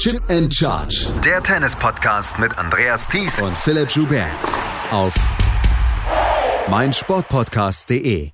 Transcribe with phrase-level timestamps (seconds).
[0.00, 1.08] Chip and Charge.
[1.22, 4.30] Der Tennis-Podcast mit Andreas Thies und Philipp Joubert.
[4.90, 5.12] Auf
[6.70, 8.30] meinsportpodcast.de.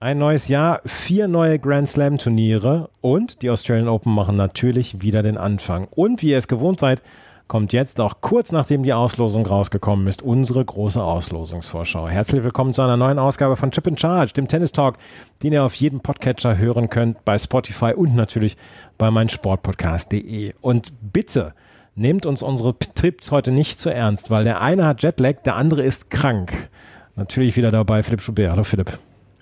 [0.00, 5.22] Ein neues Jahr, vier neue Grand Slam Turniere und die Australian Open machen natürlich wieder
[5.22, 5.86] den Anfang.
[5.90, 7.02] Und wie ihr es gewohnt seid,
[7.48, 12.08] kommt jetzt auch kurz nachdem die Auslosung rausgekommen ist, unsere große Auslosungsvorschau.
[12.08, 14.96] Herzlich willkommen zu einer neuen Ausgabe von Chip in Charge, dem Tennis Talk,
[15.42, 18.56] den ihr auf jedem Podcatcher hören könnt, bei Spotify und natürlich
[18.98, 20.54] bei meinsportpodcast.de.
[20.60, 21.54] Und bitte
[21.94, 25.82] nehmt uns unsere Trips heute nicht zu ernst, weil der eine hat Jetlag, der andere
[25.82, 26.68] ist krank.
[27.14, 28.50] Natürlich wieder dabei Philipp Schubert.
[28.50, 28.98] Hallo Philipp.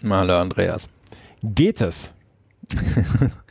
[0.09, 0.89] Hallo Andreas.
[1.42, 2.12] Geht es?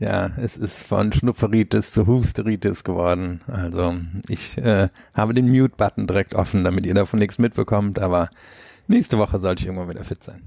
[0.00, 3.42] Ja, es ist von Schnupferitis zu Husteritis geworden.
[3.46, 3.96] Also
[4.28, 8.30] ich äh, habe den Mute-Button direkt offen, damit ihr davon nichts mitbekommt, aber
[8.88, 10.40] nächste Woche sollte ich irgendwann wieder fit sein.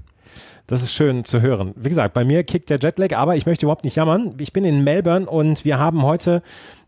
[0.66, 1.72] Das ist schön zu hören.
[1.76, 4.34] Wie gesagt, bei mir kickt der Jetlag, aber ich möchte überhaupt nicht jammern.
[4.38, 6.42] Ich bin in Melbourne und wir haben heute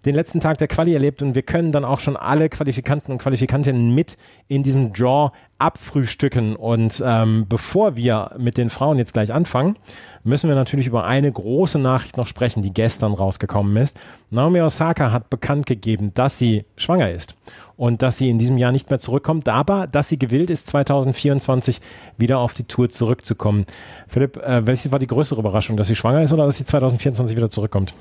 [0.04, 3.18] den letzten Tag der Quali erlebt und wir können dann auch schon alle Qualifikanten und
[3.18, 4.16] Qualifikantinnen mit
[4.48, 6.56] in diesem Draw abfrühstücken.
[6.56, 9.76] Und ähm, bevor wir mit den Frauen jetzt gleich anfangen,
[10.24, 13.98] müssen wir natürlich über eine große Nachricht noch sprechen, die gestern rausgekommen ist.
[14.30, 17.36] Naomi Osaka hat bekannt gegeben, dass sie schwanger ist
[17.76, 21.80] und dass sie in diesem Jahr nicht mehr zurückkommt, aber dass sie gewillt ist, 2024
[22.18, 23.66] wieder auf die Tour zurückzukommen.
[24.08, 27.36] Philipp, äh, welche war die größere Überraschung, dass sie schwanger ist oder dass sie 2024
[27.36, 27.94] wieder zurückkommt?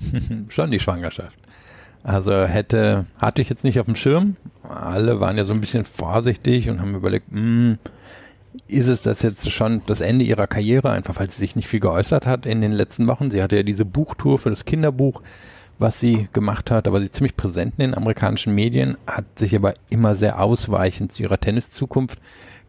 [0.48, 1.38] Schon die Schwangerschaft.
[2.02, 4.36] Also hätte, hatte ich jetzt nicht auf dem Schirm.
[4.62, 7.78] Alle waren ja so ein bisschen vorsichtig und haben überlegt, mh, hm,
[8.66, 11.80] ist es das jetzt schon das Ende ihrer Karriere, einfach weil sie sich nicht viel
[11.80, 13.30] geäußert hat in den letzten Wochen.
[13.30, 15.22] Sie hatte ja diese Buchtour für das Kinderbuch,
[15.78, 19.74] was sie gemacht hat, aber sie ziemlich präsent in den amerikanischen Medien, hat sich aber
[19.90, 22.18] immer sehr ausweichend zu ihrer Tenniszukunft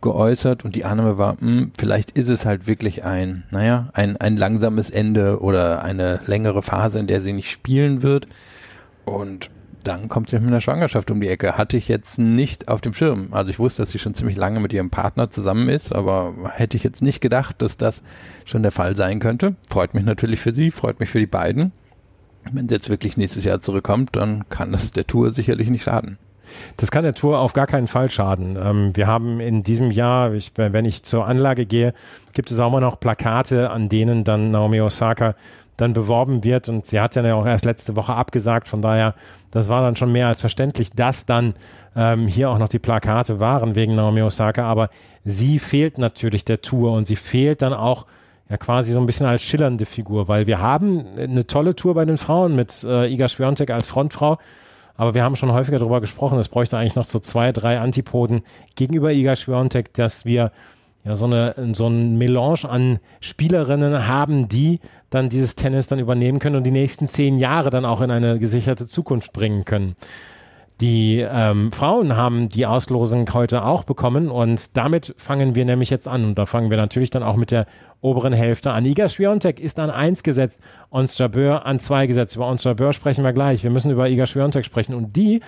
[0.02, 4.16] geäußert und die Annahme war, mh, hm, vielleicht ist es halt wirklich ein, naja, ein,
[4.18, 8.28] ein langsames Ende oder eine längere Phase, in der sie nicht spielen wird.
[9.10, 9.50] Und
[9.84, 11.58] dann kommt sie mit einer Schwangerschaft um die Ecke.
[11.58, 13.30] Hatte ich jetzt nicht auf dem Schirm.
[13.32, 16.78] Also ich wusste, dass sie schon ziemlich lange mit ihrem Partner zusammen ist, aber hätte
[16.78, 18.04] ich jetzt nicht gedacht, dass das
[18.46, 19.56] schon der Fall sein könnte.
[19.70, 21.72] Freut mich natürlich für sie, freut mich für die beiden.
[22.52, 26.18] Wenn sie jetzt wirklich nächstes Jahr zurückkommt, dann kann das der Tour sicherlich nicht schaden.
[26.78, 28.58] Das kann der Tour auf gar keinen Fall schaden.
[28.62, 31.94] Ähm, wir haben in diesem Jahr, ich, wenn ich zur Anlage gehe,
[32.34, 35.36] gibt es auch immer noch Plakate, an denen dann Naomi Osaka
[35.82, 36.70] dann beworben wird.
[36.70, 38.68] Und sie hat ja auch erst letzte Woche abgesagt.
[38.68, 39.16] Von daher,
[39.52, 41.54] das war dann schon mehr als verständlich, dass dann
[41.96, 44.64] ähm, hier auch noch die Plakate waren wegen Naomi Osaka.
[44.64, 44.90] Aber
[45.26, 48.06] sie fehlt natürlich der Tour und sie fehlt dann auch
[48.50, 52.06] ja quasi so ein bisschen als schillernde Figur, weil wir haben eine tolle Tour bei
[52.06, 54.38] den Frauen mit äh, Iga Swiatek als Frontfrau.
[54.98, 58.42] Aber wir haben schon häufiger darüber gesprochen, es bräuchte eigentlich noch so zwei, drei Antipoden
[58.76, 60.52] gegenüber Iga Swiatek, dass wir
[61.06, 64.80] ja, so, eine, so ein Melange an Spielerinnen haben, die
[65.10, 68.40] dann dieses Tennis dann übernehmen können und die nächsten zehn Jahre dann auch in eine
[68.40, 69.96] gesicherte Zukunft bringen können.
[70.82, 76.08] Die ähm, Frauen haben die Auslosung heute auch bekommen und damit fangen wir nämlich jetzt
[76.08, 76.24] an.
[76.24, 77.66] Und da fangen wir natürlich dann auch mit der
[78.00, 78.86] oberen Hälfte an.
[78.86, 82.38] Iga Swiatek ist an eins gesetzt, Ons Jabeur an zwei gesetzt.
[82.38, 83.62] Über Ons Jabeur sprechen wir gleich.
[83.62, 84.96] Wir müssen über Iga Swiatek sprechen.
[84.96, 85.42] Und die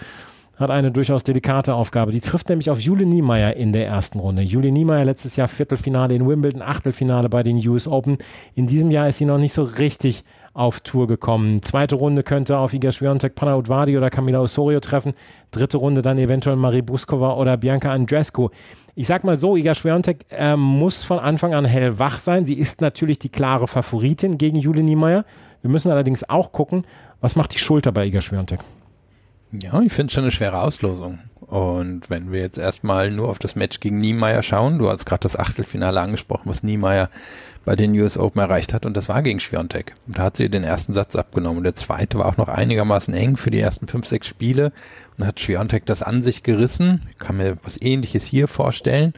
[0.57, 2.11] hat eine durchaus delikate Aufgabe.
[2.11, 4.41] Die trifft nämlich auf Jule Niemeyer in der ersten Runde.
[4.43, 8.17] Jule Niemeyer letztes Jahr Viertelfinale in Wimbledon, Achtelfinale bei den US Open.
[8.53, 10.23] In diesem Jahr ist sie noch nicht so richtig
[10.53, 11.61] auf Tour gekommen.
[11.61, 15.13] Zweite Runde könnte auf Iga Swiatek, Panna Udvadi oder Camila Osorio treffen.
[15.51, 18.49] Dritte Runde dann eventuell Marie Buskova oder Bianca Andrescu.
[18.93, 22.43] Ich sag mal so, Iga Swiatek äh, muss von Anfang an hellwach sein.
[22.43, 25.23] Sie ist natürlich die klare Favoritin gegen Jule Niemeyer.
[25.61, 26.83] Wir müssen allerdings auch gucken,
[27.21, 28.59] was macht die Schulter bei Iga Swiatek?
[29.51, 31.19] Ja, ich finde es schon eine schwere Auslosung.
[31.39, 35.23] Und wenn wir jetzt erstmal nur auf das Match gegen Niemeyer schauen, du hast gerade
[35.23, 37.09] das Achtelfinale angesprochen, was Niemeyer
[37.65, 39.93] bei den US Open erreicht hat und das war gegen Schwiontek.
[40.07, 41.63] Und da hat sie den ersten Satz abgenommen.
[41.63, 44.71] Der zweite war auch noch einigermaßen eng für die ersten fünf, sechs Spiele
[45.17, 47.03] und hat Schwiontek das an sich gerissen.
[47.11, 49.13] Ich kann mir was ähnliches hier vorstellen.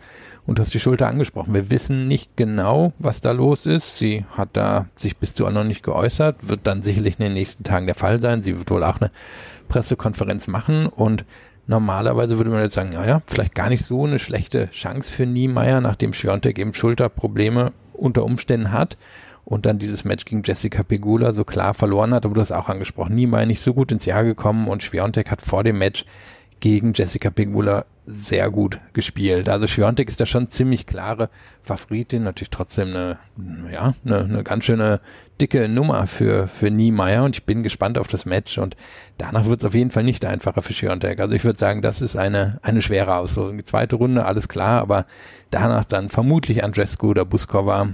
[0.46, 1.54] Und du hast die Schulter angesprochen.
[1.54, 3.96] Wir wissen nicht genau, was da los ist.
[3.96, 7.64] Sie hat da sich bis zu noch nicht geäußert, wird dann sicherlich in den nächsten
[7.64, 8.44] Tagen der Fall sein.
[8.44, 9.10] Sie wird wohl auch eine
[9.74, 11.26] Pressekonferenz machen und
[11.66, 15.80] Normalerweise würde man jetzt sagen, naja, vielleicht gar nicht so eine schlechte Chance für Niemeyer,
[15.80, 18.98] nachdem Schwiontek eben Schulterprobleme unter Umständen hat
[19.46, 22.68] und dann dieses Match gegen Jessica Pegula so klar verloren hat, aber du hast auch
[22.68, 26.06] angesprochen, Niemeyer nicht so gut ins Jahr gekommen und Schwiontek hat vor dem Match
[26.60, 29.48] gegen Jessica Pegula sehr gut gespielt.
[29.48, 31.30] Also Schwiontek ist da schon ziemlich klare
[31.62, 33.18] Favoritin, natürlich trotzdem eine,
[33.72, 35.00] ja, eine, eine ganz schöne
[35.44, 38.78] dicke Nummer für, für Niemeyer und ich bin gespannt auf das Match und
[39.18, 41.20] danach wird es auf jeden Fall nicht einfacher für Schwiontek.
[41.20, 43.58] Also ich würde sagen, das ist eine, eine schwere Auslosung.
[43.58, 45.06] Die zweite Runde, alles klar, aber
[45.52, 47.90] danach dann vermutlich Andrescu oder Buskova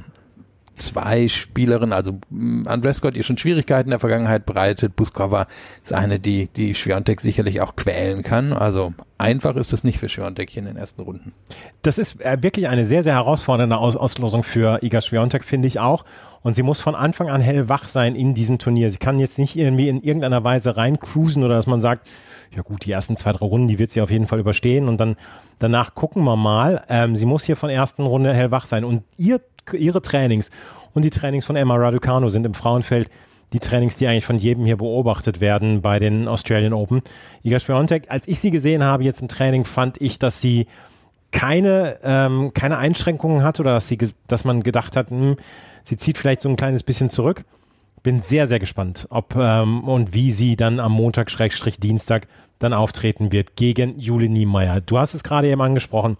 [0.79, 4.95] zwei Spielerinnen, also mm, Andresko hat ihr schon Schwierigkeiten in der Vergangenheit bereitet.
[4.95, 5.47] Buskova
[5.83, 8.53] ist eine, die, die Schwiontek sicherlich auch quälen kann.
[8.53, 11.33] Also einfach ist es nicht für Schwiontek hier in den ersten Runden.
[11.81, 15.79] Das ist äh, wirklich eine sehr, sehr herausfordernde Aus Auslosung für Iga Schwiontek, finde ich
[15.79, 16.05] auch.
[16.41, 18.89] Und sie muss von Anfang an hellwach sein in diesem Turnier.
[18.89, 22.09] Sie kann jetzt nicht irgendwie in irgendeiner Weise reincruisen oder dass man sagt,
[22.55, 24.97] ja gut, die ersten zwei, drei Runden, die wird sie auf jeden Fall überstehen und
[24.99, 25.17] dann
[25.59, 26.81] danach gucken wir mal.
[26.89, 29.41] Ähm, sie muss hier von ersten Runde hellwach sein und ihr,
[29.73, 30.49] ihre Trainings
[30.93, 33.09] und die Trainings von Emma Raducano sind im Frauenfeld
[33.53, 37.01] die Trainings, die eigentlich von jedem hier beobachtet werden bei den Australian Open.
[37.43, 40.67] Iga Swiatek, als ich sie gesehen habe jetzt im Training, fand ich, dass sie
[41.31, 45.35] keine, ähm, keine Einschränkungen hat oder dass, sie, dass man gedacht hat, hm,
[45.83, 47.43] sie zieht vielleicht so ein kleines bisschen zurück.
[48.01, 52.27] Bin sehr, sehr gespannt, ob ähm, und wie sie dann am Montag, Schrägstrich Dienstag
[52.57, 54.81] dann auftreten wird gegen Juli Niemeyer.
[54.81, 56.17] Du hast es gerade eben angesprochen.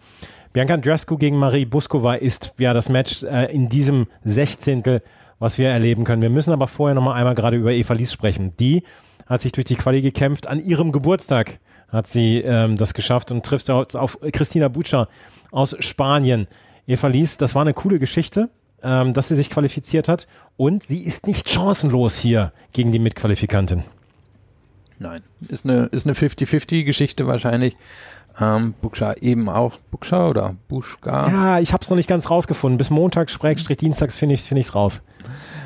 [0.54, 5.02] Bianca Andreescu gegen Marie Buskova ist ja das Match äh, in diesem Sechzehntel,
[5.38, 6.22] was wir erleben können.
[6.22, 8.56] Wir müssen aber vorher noch mal einmal gerade über Eva Lies sprechen.
[8.58, 8.84] Die
[9.28, 10.48] hat sich durch die Quali gekämpft.
[10.48, 11.60] An ihrem Geburtstag
[11.90, 15.08] hat sie ähm, das geschafft und trifft auf Christina Butcher
[15.52, 16.48] aus Spanien.
[16.88, 18.50] Eva Lies, das war eine coole Geschichte
[18.84, 20.28] ähm, dass sie sich qualifiziert hat.
[20.58, 23.84] Und sie ist nicht chancenlos hier gegen die Mitqualifikantin.
[25.02, 27.78] Nein, ist eine, ist eine 50-50-Geschichte wahrscheinlich.
[28.40, 29.78] Ähm, Buksha eben auch.
[29.92, 31.30] Buksha oder Buschka?
[31.30, 32.78] Ja, ich habe es noch nicht ganz rausgefunden.
[32.78, 35.02] Bis Montag, Schrägstrich, Dienstags finde ich es find raus.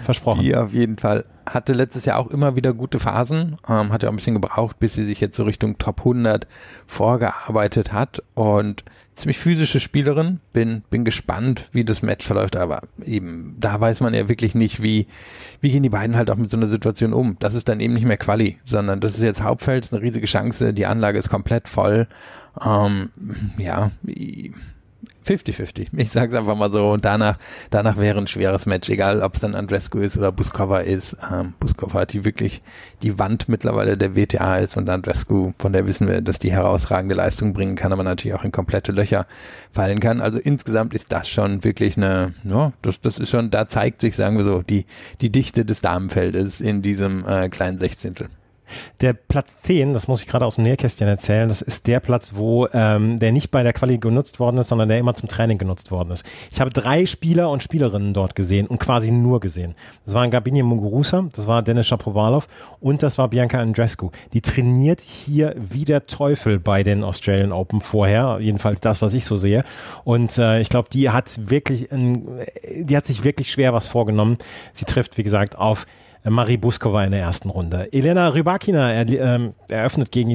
[0.03, 0.41] Versprochen.
[0.41, 1.25] Die auf jeden Fall.
[1.45, 3.57] Hatte letztes Jahr auch immer wieder gute Phasen.
[3.67, 6.47] Ähm, hat ja auch ein bisschen gebraucht, bis sie sich jetzt so Richtung Top 100
[6.87, 8.23] vorgearbeitet hat.
[8.33, 8.83] Und
[9.15, 10.39] ziemlich physische Spielerin.
[10.51, 14.81] Bin, bin gespannt, wie das Match verläuft, aber eben, da weiß man ja wirklich nicht,
[14.81, 15.07] wie,
[15.61, 17.37] wie gehen die beiden halt auch mit so einer Situation um.
[17.39, 20.25] Das ist dann eben nicht mehr Quali, sondern das ist jetzt Hauptfeld, ist eine riesige
[20.25, 22.07] Chance, die Anlage ist komplett voll.
[22.61, 23.09] Ähm,
[23.57, 23.91] ja,
[25.25, 25.87] 50-50.
[25.97, 26.91] Ich sage es einfach mal so.
[26.91, 27.37] Und danach,
[27.69, 31.17] danach wäre ein schweres Match, egal ob es dann Andrescu ist oder Buskova ist.
[31.31, 32.61] Ähm, Buskova hat die wirklich
[33.01, 37.15] die Wand mittlerweile der WTA ist und Andrescu, von der wissen wir, dass die herausragende
[37.15, 39.25] Leistung bringen kann, aber natürlich auch in komplette Löcher
[39.71, 40.21] fallen kann.
[40.21, 44.15] Also insgesamt ist das schon wirklich eine, ja, das, das ist schon, da zeigt sich,
[44.15, 44.85] sagen wir so, die,
[45.21, 48.27] die Dichte des Damenfeldes in diesem äh, kleinen Sechzehntel.
[49.01, 52.33] Der Platz 10, das muss ich gerade aus dem Nähkästchen erzählen, das ist der Platz,
[52.35, 55.57] wo ähm, der nicht bei der Quali genutzt worden ist, sondern der immer zum Training
[55.57, 56.25] genutzt worden ist.
[56.51, 59.75] Ich habe drei Spieler und Spielerinnen dort gesehen und quasi nur gesehen.
[60.05, 62.47] Das waren Gabini Muguruza, das war Dennis Shapovalov
[62.79, 64.11] und das war Bianca Andrescu.
[64.33, 69.25] Die trainiert hier wie der Teufel bei den Australian Open vorher, jedenfalls das, was ich
[69.25, 69.63] so sehe.
[70.03, 72.27] Und äh, ich glaube, die hat wirklich, ein,
[72.75, 74.37] die hat sich wirklich schwer was vorgenommen.
[74.73, 75.85] Sie trifft, wie gesagt, auf
[76.29, 77.91] Marie Buskova in der ersten Runde.
[77.91, 80.29] Elena Rybakina er, ähm, eröffnet gegen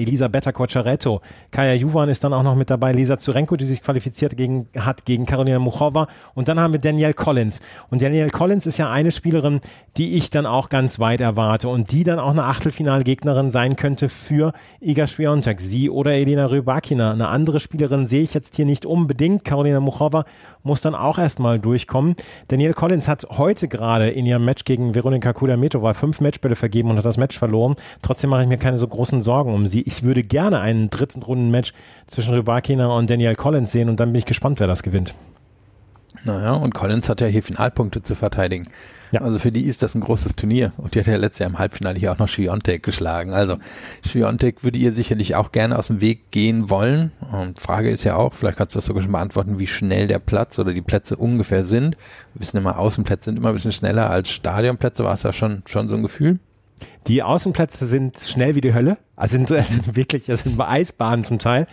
[0.00, 1.20] Elisabetta Cocciaretto.
[1.50, 2.92] Kaya Juvan ist dann auch noch mit dabei.
[2.92, 6.08] Lisa Zurenko, die sich qualifiziert gegen, hat gegen Karolina Muchova.
[6.34, 7.60] Und dann haben wir Danielle Collins.
[7.90, 9.60] Und Danielle Collins ist ja eine Spielerin,
[9.96, 14.08] die ich dann auch ganz weit erwarte und die dann auch eine Achtelfinalgegnerin sein könnte
[14.08, 15.60] für Iga Swiatek.
[15.60, 17.12] Sie oder Elena Rybakina.
[17.12, 19.44] Eine andere Spielerin sehe ich jetzt hier nicht unbedingt.
[19.44, 20.24] Karolina Muchova
[20.62, 22.16] muss dann auch erstmal durchkommen.
[22.48, 26.96] Danielle Collins hat heute gerade in ihrem Match gegen Veronika Kudametova fünf Matchbälle vergeben und
[26.96, 27.76] hat das Match verloren.
[28.02, 31.22] Trotzdem mache ich mir keine so großen Sorgen um sie ich würde gerne einen dritten
[31.22, 31.72] Runden-Match
[32.06, 35.16] zwischen Rybakina und Daniel Collins sehen und dann bin ich gespannt, wer das gewinnt.
[36.22, 38.68] Naja, und Collins hat ja hier Finalpunkte zu verteidigen.
[39.10, 39.22] Ja.
[39.22, 40.72] Also für die ist das ein großes Turnier.
[40.76, 43.32] Und die hat ja letztes Jahr im Halbfinale hier auch noch Schwiontek geschlagen.
[43.32, 43.56] Also
[44.06, 47.10] Schwiontek würde ihr sicherlich auch gerne aus dem Weg gehen wollen.
[47.32, 50.20] Und Frage ist ja auch, vielleicht kannst du das sogar schon beantworten, wie schnell der
[50.20, 51.96] Platz oder die Plätze ungefähr sind.
[52.34, 55.02] Wir wissen immer, Außenplätze sind immer ein bisschen schneller als Stadionplätze.
[55.02, 56.38] War es ja schon, schon so ein Gefühl?
[57.06, 58.98] Die Außenplätze sind schnell wie die Hölle.
[59.16, 61.66] Also sind, sind wirklich, das sind Eisbahnen zum Teil.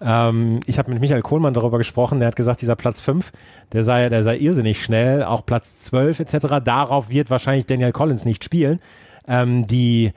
[0.00, 3.32] Ähm, ich habe mit Michael Kohlmann darüber gesprochen, der hat gesagt, dieser Platz 5,
[3.72, 6.36] der sei, der sei irrsinnig schnell, auch Platz 12 etc.
[6.64, 8.80] Darauf wird wahrscheinlich Daniel Collins nicht spielen.
[9.26, 10.12] Ähm, die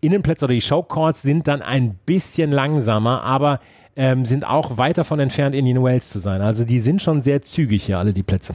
[0.00, 3.60] Innenplätze oder die Showcourts sind dann ein bisschen langsamer, aber
[3.94, 6.40] ähm, sind auch weit davon entfernt, Indian Wells zu sein.
[6.40, 8.54] Also die sind schon sehr zügig hier, alle die Plätze.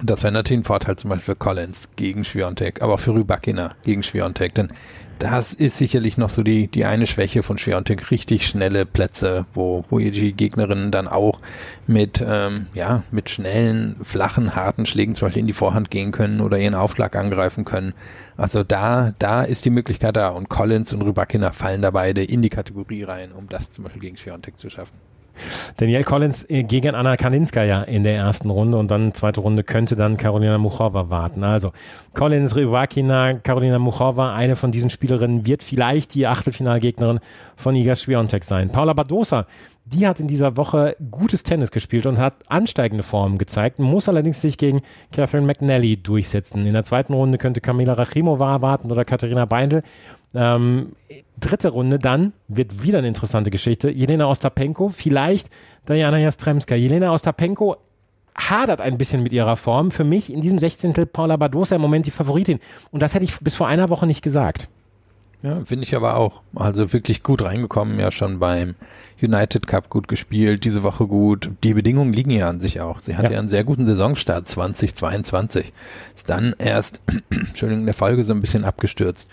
[0.00, 3.14] Und das wäre natürlich ein Vorteil zum Beispiel für Collins gegen Schwiontek, aber auch für
[3.14, 4.68] Rybakina gegen Schwiontek, denn
[5.18, 9.84] das ist sicherlich noch so die, die eine Schwäche von Schwiontek, richtig schnelle Plätze, wo,
[9.88, 11.40] wo die Gegnerinnen dann auch
[11.86, 16.40] mit, ähm, ja, mit schnellen, flachen, harten Schlägen zum Beispiel in die Vorhand gehen können
[16.40, 17.94] oder ihren Aufschlag angreifen können.
[18.36, 22.42] Also da, da ist die Möglichkeit da und Collins und Rybakina fallen da beide in
[22.42, 25.13] die Kategorie rein, um das zum Beispiel gegen Schwiontek zu schaffen.
[25.76, 29.96] Danielle Collins äh, gegen Anna Kaninskaya in der ersten Runde und dann zweite Runde könnte
[29.96, 31.44] dann Karolina Muchova warten.
[31.44, 31.72] Also
[32.12, 37.20] Collins, Rybakina, Karolina Muchova, eine von diesen Spielerinnen wird vielleicht die Achtelfinalgegnerin
[37.56, 38.70] von Iga Swiatek sein.
[38.70, 39.46] Paula Badosa
[39.84, 44.40] die hat in dieser Woche gutes Tennis gespielt und hat ansteigende Formen gezeigt, muss allerdings
[44.40, 44.80] sich gegen
[45.12, 46.66] Catherine McNally durchsetzen.
[46.66, 49.82] In der zweiten Runde könnte Kamila Rachimova warten oder Katharina Beindl.
[50.34, 50.92] Ähm,
[51.38, 53.90] dritte Runde dann wird wieder eine interessante Geschichte.
[53.90, 55.48] Jelena Ostapenko, vielleicht
[55.88, 56.74] Diana Jastremska.
[56.74, 57.76] Jelena Ostapenko
[58.34, 59.90] hadert ein bisschen mit ihrer Form.
[59.90, 60.92] Für mich in diesem 16.
[61.12, 62.58] Paula Badosa im Moment die Favoritin.
[62.90, 64.68] Und das hätte ich bis vor einer Woche nicht gesagt.
[65.42, 66.40] Ja, finde ich aber auch.
[66.54, 68.76] Also wirklich gut reingekommen, ja schon beim
[69.20, 71.50] United Cup gut gespielt, diese Woche gut.
[71.62, 73.00] Die Bedingungen liegen ja an sich auch.
[73.00, 75.74] Sie hatte ja, ja einen sehr guten Saisonstart 2022.
[76.16, 79.28] Ist dann erst, Entschuldigung, in der Folge so ein bisschen abgestürzt.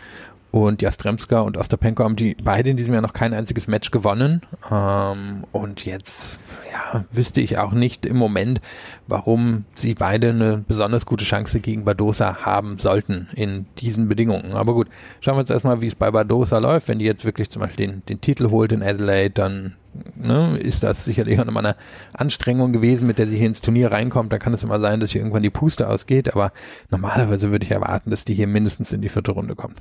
[0.51, 4.41] Und Jastremska und Ostapenko haben die beide in diesem Jahr noch kein einziges Match gewonnen.
[4.69, 6.39] Ähm, und jetzt,
[6.71, 8.59] ja, wüsste ich auch nicht im Moment,
[9.07, 14.51] warum sie beide eine besonders gute Chance gegen Badosa haben sollten in diesen Bedingungen.
[14.51, 14.89] Aber gut,
[15.21, 16.89] schauen wir uns erstmal, wie es bei Badosa läuft.
[16.89, 19.75] Wenn die jetzt wirklich zum Beispiel den, den Titel holt in Adelaide, dann
[20.15, 21.75] ne, ist das sicherlich auch nochmal eine
[22.11, 24.33] Anstrengung gewesen, mit der sie hier ins Turnier reinkommt.
[24.33, 26.33] Da kann es immer sein, dass hier irgendwann die Puste ausgeht.
[26.33, 26.51] Aber
[26.89, 29.77] normalerweise würde ich erwarten, dass die hier mindestens in die vierte Runde kommt.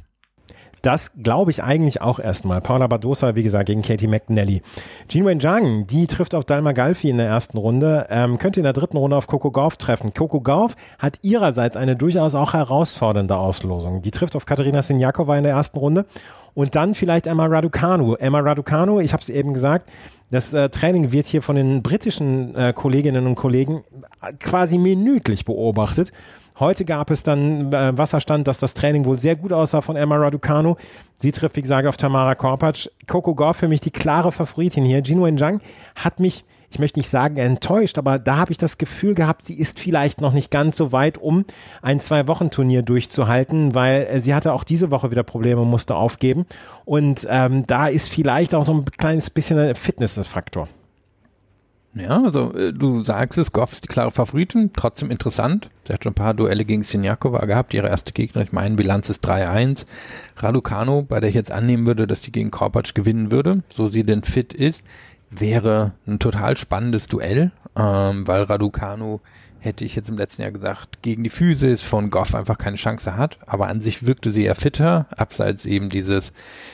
[0.83, 2.61] Das glaube ich eigentlich auch erstmal.
[2.61, 4.63] Paula Badosa, wie gesagt, gegen Katie McNally.
[5.09, 8.73] Jinwen Zhang, die trifft auf Dalma Galfi in der ersten Runde, ähm, könnte in der
[8.73, 10.13] dritten Runde auf Coco Gauff treffen.
[10.15, 14.03] Coco Gauff hat ihrerseits eine durchaus auch herausfordernde Auslosung.
[14.03, 16.07] Die trifft auf Katharina Sinjakova in der ersten Runde
[16.55, 18.15] und dann vielleicht Emma Raducanu.
[18.15, 19.91] Emma Raducanu, ich habe es eben gesagt,
[20.31, 23.83] das äh, Training wird hier von den britischen äh, Kolleginnen und Kollegen
[24.39, 26.13] quasi minütlich beobachtet
[26.61, 30.17] Heute gab es dann äh, Wasserstand, dass das Training wohl sehr gut aussah von Emma
[30.17, 30.77] Raducanu.
[31.19, 32.89] Sie trifft, wie gesagt, auf Tamara Korpatsch.
[33.07, 35.01] Coco Gauff für mich die klare Favoritin hier.
[35.01, 35.61] Jin Wenjang
[35.95, 39.55] hat mich ich möchte nicht sagen enttäuscht, aber da habe ich das Gefühl gehabt, sie
[39.55, 41.45] ist vielleicht noch nicht ganz so weit, um
[41.83, 46.47] ein Zwei-Wochen-Turnier durchzuhalten, weil äh, sie hatte auch diese Woche wieder Probleme, musste aufgeben.
[46.85, 50.69] Und ähm, da ist vielleicht auch so ein kleines bisschen ein Fitnessfaktor.
[51.95, 55.71] Ja, also äh, du sagst es, Goff ist die klare Favoritin, trotzdem interessant.
[55.87, 58.43] Sie hat schon ein paar Duelle gegen Sinjakova gehabt, ihre erste Gegner.
[58.43, 59.87] Ich meine, Bilanz ist 3-1.
[60.37, 64.05] Raducano, bei der ich jetzt annehmen würde, dass die gegen Korpatsch gewinnen würde, so sie
[64.05, 64.83] denn fit ist,
[65.31, 69.21] wäre ein total spannendes Duell, ähm, weil Raducano
[69.61, 73.17] hätte ich jetzt im letzten Jahr gesagt, gegen die Physis von Goff einfach keine Chance
[73.17, 73.39] hat.
[73.47, 76.33] Aber an sich wirkte sie eher fitter, abseits eben dieses,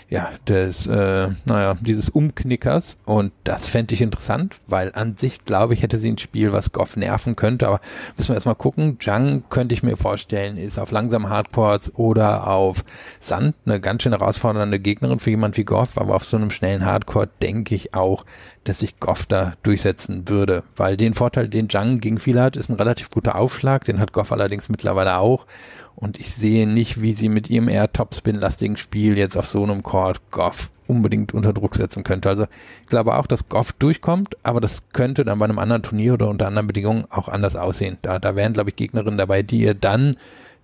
[0.09, 2.97] ja, des, äh, naja, dieses Umknickers.
[3.05, 6.73] Und das fände ich interessant, weil an sich, glaube ich, hätte sie ein Spiel, was
[6.73, 7.67] Goff nerven könnte.
[7.69, 7.81] Aber
[8.17, 8.99] müssen wir erstmal gucken.
[9.01, 12.85] Jung könnte ich mir vorstellen, ist auf langsamen Hardcourts oder auf
[13.21, 15.99] Sand eine ganz schön herausfordernde Gegnerin für jemand wie Goff.
[15.99, 18.25] Aber auf so einem schnellen Hardcore denke ich auch,
[18.69, 20.63] dass sich Goff da durchsetzen würde.
[20.77, 23.85] Weil den Vorteil, den Jung gegen viele hat, ist ein relativ guter Aufschlag.
[23.85, 25.47] Den hat Goff allerdings mittlerweile auch.
[25.95, 29.83] Und ich sehe nicht, wie sie mit ihrem eher Topspin-lastigen Spiel jetzt auf so einem
[29.83, 32.29] Court Goff unbedingt unter Druck setzen könnte.
[32.29, 32.47] Also
[32.83, 36.29] ich glaube auch, dass Goff durchkommt, aber das könnte dann bei einem anderen Turnier oder
[36.29, 37.99] unter anderen Bedingungen auch anders aussehen.
[38.03, 40.17] Da, da wären, glaube ich, Gegnerinnen dabei, die ihr dann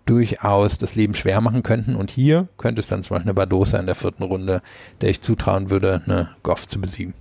[0.04, 1.96] durchaus das Leben schwer machen könnten.
[1.96, 4.62] Und hier könnte es dann zum Beispiel eine Badosa in der vierten Runde,
[5.00, 7.14] der ich zutrauen würde, eine Goff zu besiegen.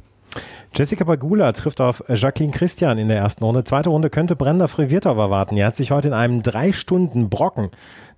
[0.76, 3.64] Jessica Bagula trifft auf Jacqueline Christian in der ersten Runde.
[3.64, 5.58] Zweite Runde könnte Brenda Frivirtova warten.
[5.58, 7.72] Er hat sich heute in einem drei Stunden Brocken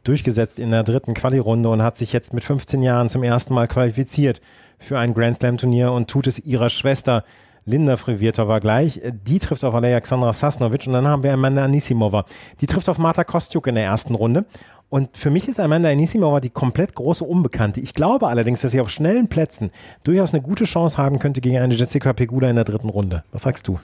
[0.03, 3.67] durchgesetzt in der dritten Quali-Runde und hat sich jetzt mit 15 Jahren zum ersten Mal
[3.67, 4.41] qualifiziert
[4.77, 7.23] für ein Grand Slam Turnier und tut es ihrer Schwester
[7.65, 9.01] Linda Frivirtova gleich.
[9.25, 12.25] Die trifft auf Alexandra Sasnovic und dann haben wir Amanda Anisimova.
[12.59, 14.45] Die trifft auf Marta Kostjuk in der ersten Runde.
[14.93, 17.79] Und für mich ist Amanda Anisimova die komplett große Unbekannte.
[17.79, 19.71] Ich glaube allerdings, dass sie auf schnellen Plätzen
[20.03, 23.23] durchaus eine gute Chance haben könnte gegen eine Jessica Pegula in der dritten Runde.
[23.31, 23.79] Was sagst du?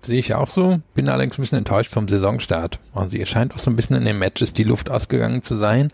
[0.00, 0.78] Sehe ich auch so.
[0.94, 2.80] Bin allerdings ein bisschen enttäuscht vom Saisonstart.
[2.94, 5.88] Also ihr scheint auch so ein bisschen in den Matches die Luft ausgegangen zu sein.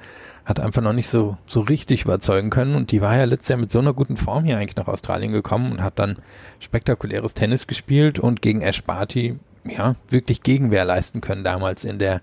[0.45, 2.77] Hat einfach noch nicht so, so richtig überzeugen können.
[2.77, 5.33] Und die war ja letztes Jahr mit so einer guten Form hier eigentlich nach Australien
[5.33, 6.15] gekommen und hat dann
[6.61, 12.21] spektakuläres Tennis gespielt und gegen Ash Barty, ja, wirklich Gegenwehr leisten können damals in der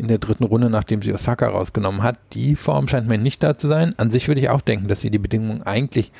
[0.00, 2.18] in der dritten Runde, nachdem sie Osaka rausgenommen hat.
[2.32, 3.94] Die Form scheint mir nicht da zu sein.
[3.98, 6.10] An sich würde ich auch denken, dass sie die Bedingungen eigentlich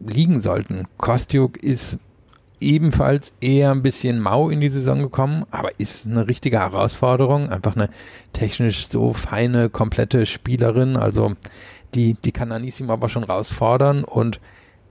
[0.00, 0.86] liegen sollten.
[0.96, 1.98] Kostjuk ist
[2.60, 7.50] ebenfalls eher ein bisschen mau in die Saison gekommen, aber ist eine richtige Herausforderung.
[7.50, 7.90] Einfach eine
[8.32, 10.96] technisch so feine, komplette Spielerin.
[10.96, 11.34] Also
[11.94, 14.40] die, die kann Anisim aber schon rausfordern und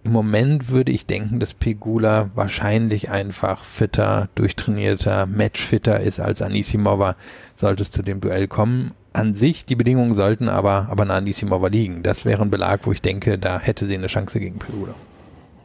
[0.03, 7.15] im Moment würde ich denken, dass Pegula wahrscheinlich einfach fitter, durchtrainierter, matchfitter ist als Anisimova,
[7.56, 8.88] sollte es zu dem Duell kommen.
[9.12, 12.03] An sich, die Bedingungen sollten aber, aber an Anisimova liegen.
[12.03, 14.94] Das wäre ein Belag, wo ich denke, da hätte sie eine Chance gegen Pegula.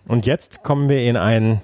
[0.07, 1.63] Und jetzt kommen wir in ein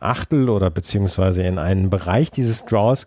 [0.00, 3.06] Achtel oder beziehungsweise in einen Bereich dieses Draws,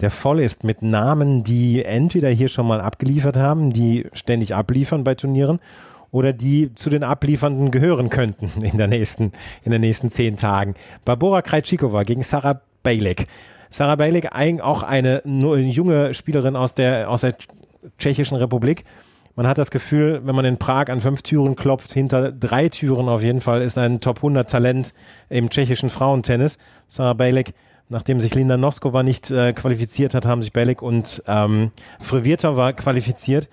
[0.00, 5.04] der voll ist mit Namen, die entweder hier schon mal abgeliefert haben, die ständig abliefern
[5.04, 5.60] bei Turnieren
[6.12, 9.32] oder die zu den Abliefernden gehören könnten in der nächsten,
[9.64, 10.76] in den nächsten zehn Tagen.
[11.04, 13.26] Barbora Krajcikova gegen Sarah Bejlek.
[13.70, 14.28] Sarah Bejlek,
[14.60, 17.34] auch eine junge Spielerin aus der, aus der
[17.98, 18.84] Tschechischen Republik.
[19.34, 23.08] Man hat das Gefühl, wenn man in Prag an fünf Türen klopft, hinter drei Türen
[23.08, 24.92] auf jeden Fall ist ein Top 100 Talent
[25.30, 26.58] im tschechischen Frauentennis.
[26.86, 27.54] Sarah Bejlek
[27.92, 33.50] Nachdem sich Linda Noskova nicht äh, qualifiziert hat, haben sich Belik und ähm, Frivirtova qualifiziert.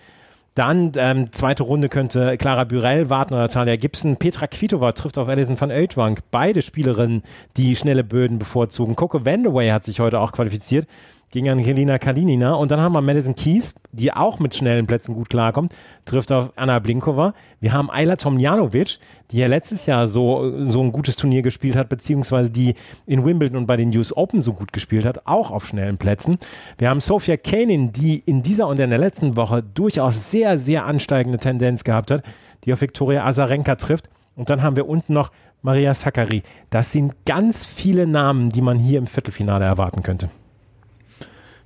[0.60, 4.18] Dann ähm, zweite Runde könnte Clara Burell warten oder Talia Gibson.
[4.18, 6.20] Petra Kvitova trifft auf Alison van Oudtwank.
[6.32, 7.24] Beide Spielerinnen,
[7.56, 8.98] die schnelle Böden bevorzugen.
[8.98, 10.86] Coco Vandaway hat sich heute auch qualifiziert
[11.32, 12.54] gegen Angelina Kalinina.
[12.54, 15.74] Und dann haben wir Madison Keys, die auch mit schnellen Plätzen gut klarkommt,
[16.06, 17.34] trifft auf Anna Blinkova.
[17.60, 19.00] Wir haben Ayla Tomjanovic,
[19.32, 23.58] die ja letztes Jahr so, so ein gutes Turnier gespielt hat, beziehungsweise die in Wimbledon
[23.58, 26.38] und bei den US Open so gut gespielt hat, auch auf schnellen Plätzen.
[26.78, 30.86] Wir haben Sophia Kanin, die in dieser und in der letzten Woche durchaus sehr, sehr
[30.86, 32.24] ansteigende Tendenz gehabt hat,
[32.66, 34.10] die auf Viktoria Azarenka trifft.
[34.36, 35.32] Und dann haben wir unten noch
[35.62, 36.44] Maria Sakkari.
[36.70, 40.30] Das sind ganz viele Namen, die man hier im Viertelfinale erwarten könnte.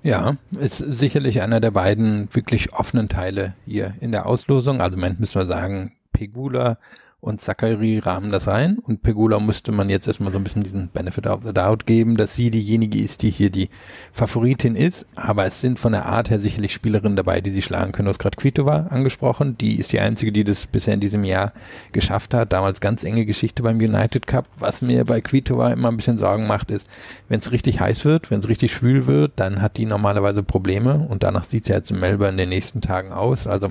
[0.03, 4.81] Ja, ist sicherlich einer der beiden wirklich offenen Teile hier in der Auslosung.
[4.81, 6.77] Also im Moment müssen wir sagen, Pegula
[7.23, 10.89] und Zachary rahmen das rein und Pegula müsste man jetzt erstmal so ein bisschen diesen
[10.89, 13.69] Benefit of the Doubt geben, dass sie diejenige ist, die hier die
[14.11, 17.93] Favoritin ist, aber es sind von der Art her sicherlich Spielerinnen dabei, die sie schlagen
[17.93, 18.07] können.
[18.07, 21.53] Du hast gerade Kvitova angesprochen, die ist die einzige, die das bisher in diesem Jahr
[21.93, 22.51] geschafft hat.
[22.51, 24.45] Damals ganz enge Geschichte beim United Cup.
[24.59, 26.89] Was mir bei Kvitova immer ein bisschen Sorgen macht, ist,
[27.29, 31.07] wenn es richtig heiß wird, wenn es richtig schwül wird, dann hat die normalerweise Probleme
[31.07, 33.47] und danach sieht es ja jetzt in Melbourne in den nächsten Tagen aus.
[33.47, 33.69] Also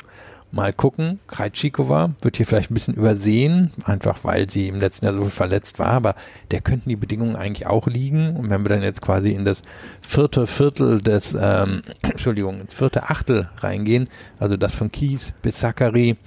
[0.54, 1.18] Mal gucken.
[1.28, 5.78] Krajcikova wird hier vielleicht ein bisschen übersehen, einfach weil sie im letzten Jahr so verletzt
[5.78, 6.14] war, aber
[6.50, 8.36] der könnten die Bedingungen eigentlich auch liegen.
[8.36, 9.62] Und wenn wir dann jetzt quasi in das
[10.02, 16.18] vierte Viertel des, ähm, Entschuldigung, ins vierte Achtel reingehen, also das von Kies bis Zachary,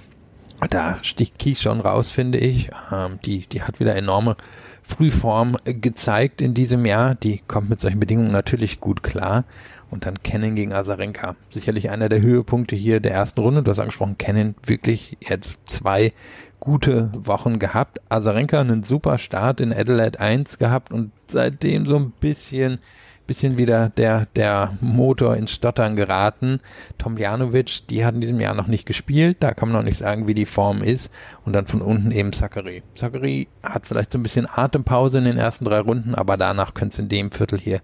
[0.70, 2.70] da sticht Kies schon raus, finde ich.
[2.90, 4.36] Ähm, die, die hat wieder enorme
[4.82, 7.14] Frühform gezeigt in diesem Jahr.
[7.14, 9.44] Die kommt mit solchen Bedingungen natürlich gut klar.
[9.90, 11.36] Und dann Kennen gegen Azarenka.
[11.48, 13.62] Sicherlich einer der Höhepunkte hier der ersten Runde.
[13.62, 16.12] Du hast angesprochen, Kennen wirklich jetzt zwei
[16.58, 18.00] gute Wochen gehabt.
[18.08, 22.80] Azarenka einen super Start in Adelaide 1 gehabt und seitdem so ein bisschen
[23.26, 26.60] bisschen wieder der, der Motor ins Stottern geraten.
[26.98, 30.28] Tomljanovic, die hat in diesem Jahr noch nicht gespielt, da kann man noch nicht sagen,
[30.28, 31.10] wie die Form ist.
[31.44, 32.82] Und dann von unten eben Zachary.
[32.94, 36.94] Zachary hat vielleicht so ein bisschen Atempause in den ersten drei Runden, aber danach könnte
[36.94, 37.80] es in dem Viertel hier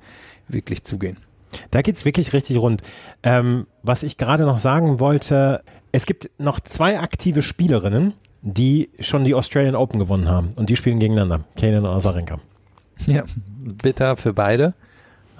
[0.49, 1.17] wirklich zugehen.
[1.71, 2.83] Da geht's wirklich richtig rund.
[3.23, 5.62] Ähm, was ich gerade noch sagen wollte,
[5.93, 10.53] es gibt noch zwei aktive Spielerinnen, die schon die Australian Open gewonnen haben.
[10.57, 11.45] Und die spielen gegeneinander.
[11.59, 12.38] Kanan und Azarenka.
[13.07, 13.25] Ja,
[13.83, 14.75] bitter für beide.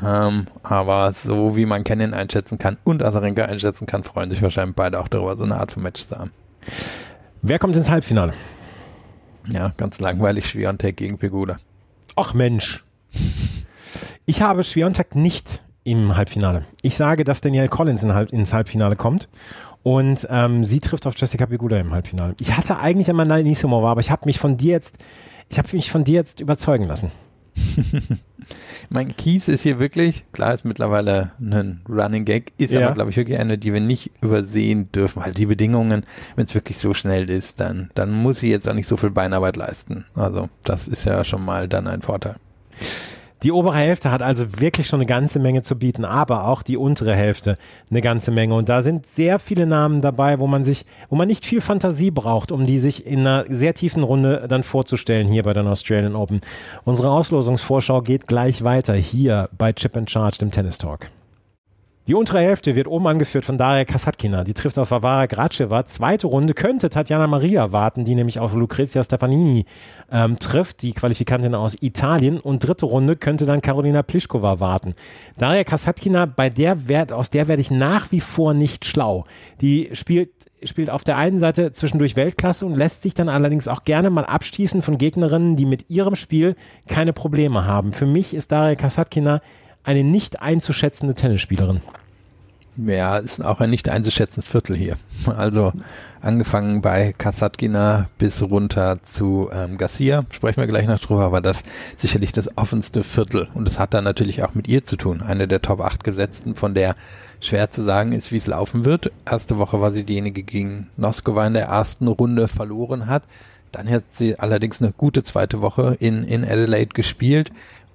[0.03, 4.75] Ähm, aber so wie man Kennen einschätzen kann und Azarenka einschätzen kann, freuen sich wahrscheinlich
[4.75, 6.33] beide auch darüber, so eine Art von Match zu haben.
[7.43, 8.33] Wer kommt ins Halbfinale?
[9.49, 11.57] Ja, ganz langweilig, Schwiontek gegen Pegula.
[12.17, 12.85] Ach Mensch.
[14.25, 16.65] Ich habe Schwiontek nicht im Halbfinale.
[16.83, 19.29] Ich sage, dass Danielle Collins in Halb, ins Halbfinale kommt
[19.83, 22.35] und ähm, sie trifft auf Jessica Pegula im Halbfinale.
[22.41, 24.97] Ich hatte eigentlich einmal Nanisimo, aber ich habe mich von dir jetzt,
[25.49, 27.11] ich habe mich von dir jetzt überzeugen lassen.
[28.91, 32.87] mein Kies ist hier wirklich, klar ist mittlerweile ein Running Gag, ist ja.
[32.87, 36.05] aber glaube ich wirklich eine, die wir nicht übersehen dürfen, weil die Bedingungen,
[36.37, 39.11] wenn es wirklich so schnell ist, dann, dann muss sie jetzt auch nicht so viel
[39.11, 40.07] Beinarbeit leisten.
[40.15, 42.37] Also das ist ja schon mal dann ein Vorteil.
[43.43, 46.77] Die obere Hälfte hat also wirklich schon eine ganze Menge zu bieten, aber auch die
[46.77, 47.59] untere Hälfte
[47.91, 48.55] eine ganze Menge.
[48.55, 52.11] Und da sind sehr viele Namen dabei, wo man sich, wo man nicht viel Fantasie
[52.11, 56.15] braucht, um die sich in einer sehr tiefen Runde dann vorzustellen hier bei den Australian
[56.15, 56.41] Open.
[56.85, 61.09] Unsere Auslosungsvorschau geht gleich weiter hier bei Chip and Charge, dem Tennis Talk.
[62.09, 64.43] Die untere Hälfte wird oben angeführt von Daria Kasatkina.
[64.43, 65.87] Die trifft auf Vavara Graceva.
[65.87, 69.67] Zweite Runde könnte Tatjana Maria warten, die nämlich auf Lucrezia Stefanini
[70.11, 72.41] ähm, trifft, die Qualifikantin aus Italien.
[72.41, 74.95] Und dritte Runde könnte dann Karolina Pliskova warten.
[75.39, 79.25] Daria Kasatkina, bei der werd, aus der werde ich nach wie vor nicht schlau.
[79.61, 80.31] Die spielt
[80.65, 84.25] spielt auf der einen Seite zwischendurch Weltklasse und lässt sich dann allerdings auch gerne mal
[84.25, 86.55] abschießen von Gegnerinnen, die mit ihrem Spiel
[86.87, 87.93] keine Probleme haben.
[87.93, 89.41] Für mich ist Daria Kasatkina
[89.85, 91.83] eine nicht einzuschätzende Tennisspielerin.
[92.77, 94.97] Ja, ist auch ein nicht einzuschätzendes Viertel hier.
[95.27, 95.73] Also
[96.23, 101.65] angefangen bei Kasatkina bis runter zu ähm, Garcia, sprechen wir gleich noch drüber, aber das
[101.99, 103.49] sicherlich das offenste Viertel.
[103.53, 105.21] Und das hat dann natürlich auch mit ihr zu tun.
[105.21, 106.97] Eine der Top 8 Gesetzten, von der
[107.41, 109.13] schwer zu sagen ist, wie es laufen wird.
[109.31, 113.25] Erste Woche war sie diejenige gegen Noskova in der ersten Runde verloren hat.
[113.71, 117.53] Dann hat sie allerdings eine gute zweite Woche in, in Adelaide gespielt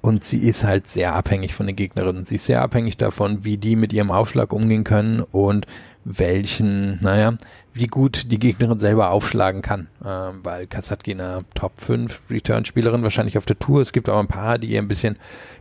[0.08, 2.24] Und sie ist halt sehr abhängig von den Gegnerinnen.
[2.24, 5.67] Sie ist sehr abhängig davon, wie die mit ihrem Aufschlag umgehen können und
[6.06, 7.34] welchen, naja,
[7.77, 9.87] wie gut die Gegnerin selber aufschlagen kann.
[10.03, 13.81] Ähm, weil Kasatkina Top 5 Return-Spielerin wahrscheinlich auf der Tour.
[13.81, 15.17] Es gibt aber ein paar, die ihr ein bisschen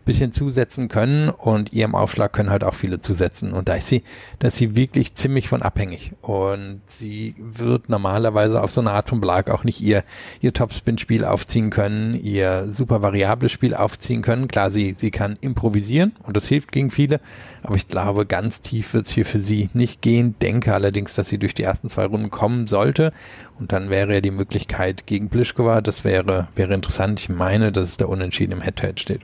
[0.07, 3.53] bisschen zusetzen können und ihrem Aufschlag können halt auch viele zusetzen.
[3.53, 4.03] Und da ist sie,
[4.39, 6.13] da ist sie wirklich ziemlich von abhängig.
[6.23, 10.05] Und sie wird normalerweise auf so eine Art von Blag auch nicht ihr,
[10.41, 14.49] ihr Topspin-Spiel aufziehen können, ihr super variables Spiel aufziehen können.
[14.49, 17.21] Klar, sie, sie kann improvisieren und das hilft gegen viele,
[17.65, 20.37] aber ich glaube, ganz tief wird es hier für sie nicht gehen.
[20.41, 23.13] Denke allerdings, dass sie durch die ersten zwei Runden kommen sollte.
[23.59, 27.21] Und dann wäre ja die Möglichkeit gegen Plischkova, das wäre, wäre interessant.
[27.21, 29.21] Ich meine, dass es da unentschieden im Head-to-Head -Head steht.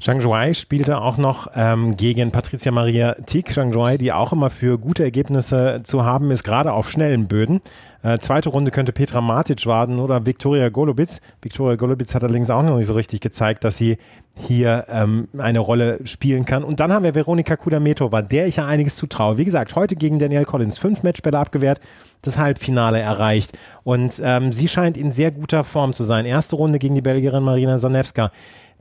[0.00, 3.52] Zhang Zhuai spielte auch noch ähm, gegen Patricia Maria Tick.
[3.52, 7.60] Zhang Zhuai, die auch immer für gute Ergebnisse zu haben ist, gerade auf schnellen Böden.
[8.02, 11.20] Äh, zweite Runde könnte Petra Matic warten oder Viktoria Golubitz.
[11.42, 13.98] Viktoria Golubitz hat allerdings auch noch nicht so richtig gezeigt, dass sie
[14.34, 16.64] hier ähm, eine Rolle spielen kann.
[16.64, 19.36] Und dann haben wir Veronika Kudametova, der ich ja einiges zutraue.
[19.36, 21.78] Wie gesagt, heute gegen Danielle Collins fünf Matchbälle abgewehrt,
[22.22, 23.58] das Halbfinale erreicht.
[23.84, 26.24] Und ähm, sie scheint in sehr guter Form zu sein.
[26.24, 28.30] Erste Runde gegen die Belgierin Marina Zanevska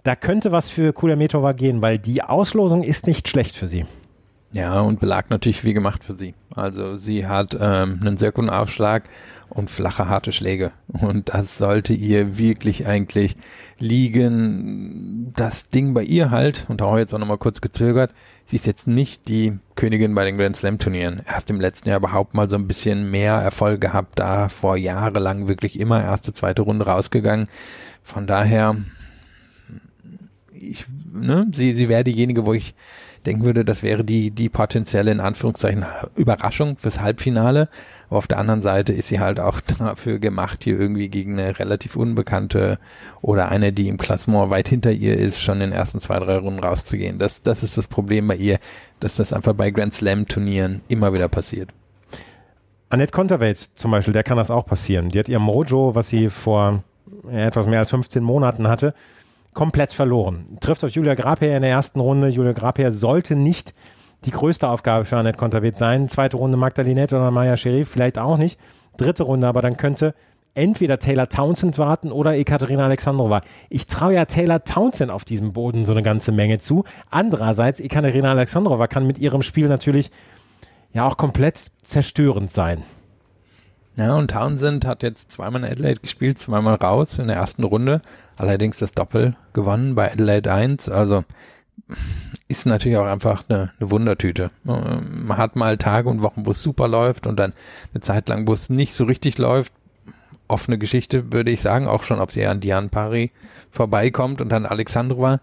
[0.04, 3.86] da könnte was für Kudametova gehen, weil die Auslosung ist nicht schlecht für sie.
[4.52, 6.34] Ja, und Belag natürlich wie gemacht für sie.
[6.56, 9.04] Also sie hat ähm, einen sehr guten Aufschlag
[9.50, 10.72] und flache, harte Schläge.
[10.88, 13.36] Und das sollte ihr wirklich eigentlich
[13.78, 15.32] liegen.
[15.36, 18.12] Das Ding bei ihr halt, und ich jetzt auch nochmal kurz gezögert,
[18.46, 21.22] sie ist jetzt nicht die Königin bei den Grand Slam Turnieren.
[21.28, 25.48] Erst im letzten Jahr überhaupt mal so ein bisschen mehr Erfolg gehabt, da vor jahrelang
[25.48, 27.50] wirklich immer erste, zweite Runde rausgegangen.
[28.02, 28.76] Von daher,
[30.60, 32.76] ich, ne, sie, sie wäre diejenige, wo ich
[33.26, 37.70] denken würde, das wäre die, die potenzielle, in Anführungszeichen, Überraschung fürs Halbfinale.
[38.08, 41.60] Aber auf der anderen Seite ist sie halt auch dafür gemacht, hier irgendwie gegen eine
[41.60, 42.80] relativ unbekannte
[43.22, 46.38] oder eine, die im Klassement weit hinter ihr ist, schon in den ersten zwei, drei
[46.38, 47.20] Runden rauszugehen.
[47.20, 48.60] Das, das ist das Problem bei ihr,
[49.00, 51.70] dass das einfach bei Grand Slam Turnieren immer wieder passiert.
[52.90, 55.10] Annette Konterweit zum Beispiel, der kann das auch passieren.
[55.10, 56.84] Die hat ihr Mojo, was sie vor
[57.30, 58.94] etwas mehr als 15 Monaten hatte,
[59.54, 60.58] komplett verloren.
[60.60, 62.28] Trifft auf Julia Graper in der ersten Runde.
[62.30, 63.74] Julia Graper sollte nicht
[64.26, 66.08] die größte Aufgabe für Annette Konterweht sein.
[66.10, 68.60] Zweite Runde Magdalinette oder Maya Sherif vielleicht auch nicht.
[68.98, 70.14] Dritte Runde, aber dann könnte
[70.56, 73.42] entweder Taylor Townsend warten oder Ekaterina Alexandrova.
[73.70, 76.84] Ich traue ja Taylor Townsend auf diesem Boden so eine ganze Menge zu.
[77.10, 80.12] Andererseits, Ekaterina Alexandrova kann mit ihrem Spiel natürlich
[80.92, 82.84] ja auch komplett zerstörend sein.
[84.00, 88.02] Ja, und Townsend hat jetzt zweimal in Adelaide gespielt, zweimal raus in der ersten Runde.
[88.38, 90.88] Allerdings das Doppel gewonnen bei Adelaide 1.
[90.88, 91.26] Also
[92.48, 94.52] ist natürlich auch einfach eine, eine Wundertüte.
[94.64, 97.52] Man hat mal Tage und Wochen, wo es super läuft und dann
[97.94, 99.74] eine Zeit lang, wo es nicht so richtig läuft.
[100.48, 103.32] Offene Geschichte würde ich sagen, auch schon, ob sie an Diane Pari
[103.70, 105.42] vorbeikommt und dann Alexandrova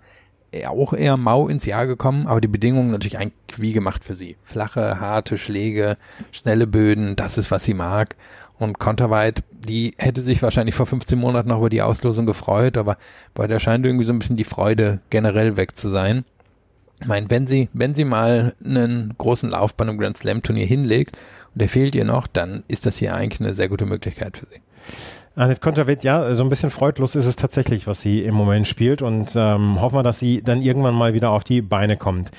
[0.67, 4.37] auch eher mau ins Jahr gekommen, aber die Bedingungen natürlich eigentlich wie gemacht für sie.
[4.43, 5.97] Flache, harte Schläge,
[6.33, 8.17] schnelle Böden, das ist, was sie mag.
[8.59, 12.97] Und Konterweit, die hätte sich wahrscheinlich vor 15 Monaten noch über die Auslosung gefreut, aber
[13.35, 16.25] bei der scheint irgendwie so ein bisschen die Freude generell weg zu sein.
[17.01, 20.67] Ich meine, wenn sie, wenn sie mal einen großen Lauf bei einem Grand Slam Turnier
[20.67, 21.17] hinlegt
[21.53, 24.47] und der fehlt ihr noch, dann ist das hier eigentlich eine sehr gute Möglichkeit für
[24.47, 24.61] sie.
[25.35, 29.03] Annette Konterweit, ja, so ein bisschen freudlos ist es tatsächlich, was sie im Moment spielt
[29.03, 32.31] und ähm, hoffen wir, dass sie dann irgendwann mal wieder auf die Beine kommt.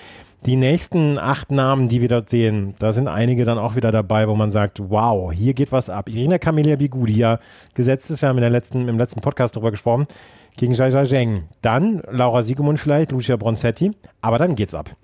[0.45, 4.27] Die nächsten acht Namen, die wir dort sehen, da sind einige dann auch wieder dabei,
[4.27, 6.09] wo man sagt, wow, hier geht was ab.
[6.09, 7.39] Irina Camelia Bigu, die ja
[7.73, 10.05] gesetzt ist, wir haben in der letzten, im letzten Podcast darüber gesprochen,
[10.55, 11.49] gegen Zhai Zheng.
[11.61, 14.95] Dann Laura Siegemund vielleicht, Lucia Bronzetti, aber dann geht's ab.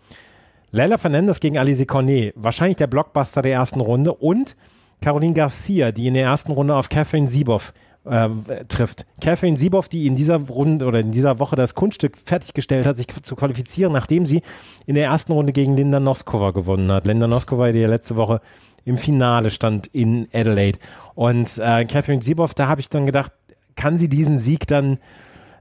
[0.72, 4.56] Leila Fernandes gegen Alice Cornet, wahrscheinlich der Blockbuster der ersten Runde und
[5.02, 7.74] Caroline Garcia, die in der ersten Runde auf Catherine Sieboff
[8.06, 8.30] äh,
[8.68, 9.06] trifft.
[9.22, 13.08] Catherine Sieboff, die in dieser Runde oder in dieser Woche das Kunststück fertiggestellt hat, sich
[13.22, 14.42] zu qualifizieren, nachdem sie
[14.86, 17.06] in der ersten Runde gegen Linda Noskova gewonnen hat.
[17.06, 18.42] Linda Noskova, die ja letzte Woche
[18.86, 20.80] im Finale stand in Adelaide.
[21.16, 23.32] Und äh, Catherine Sieboff, da habe ich dann gedacht,
[23.76, 25.00] kann sie diesen Sieg dann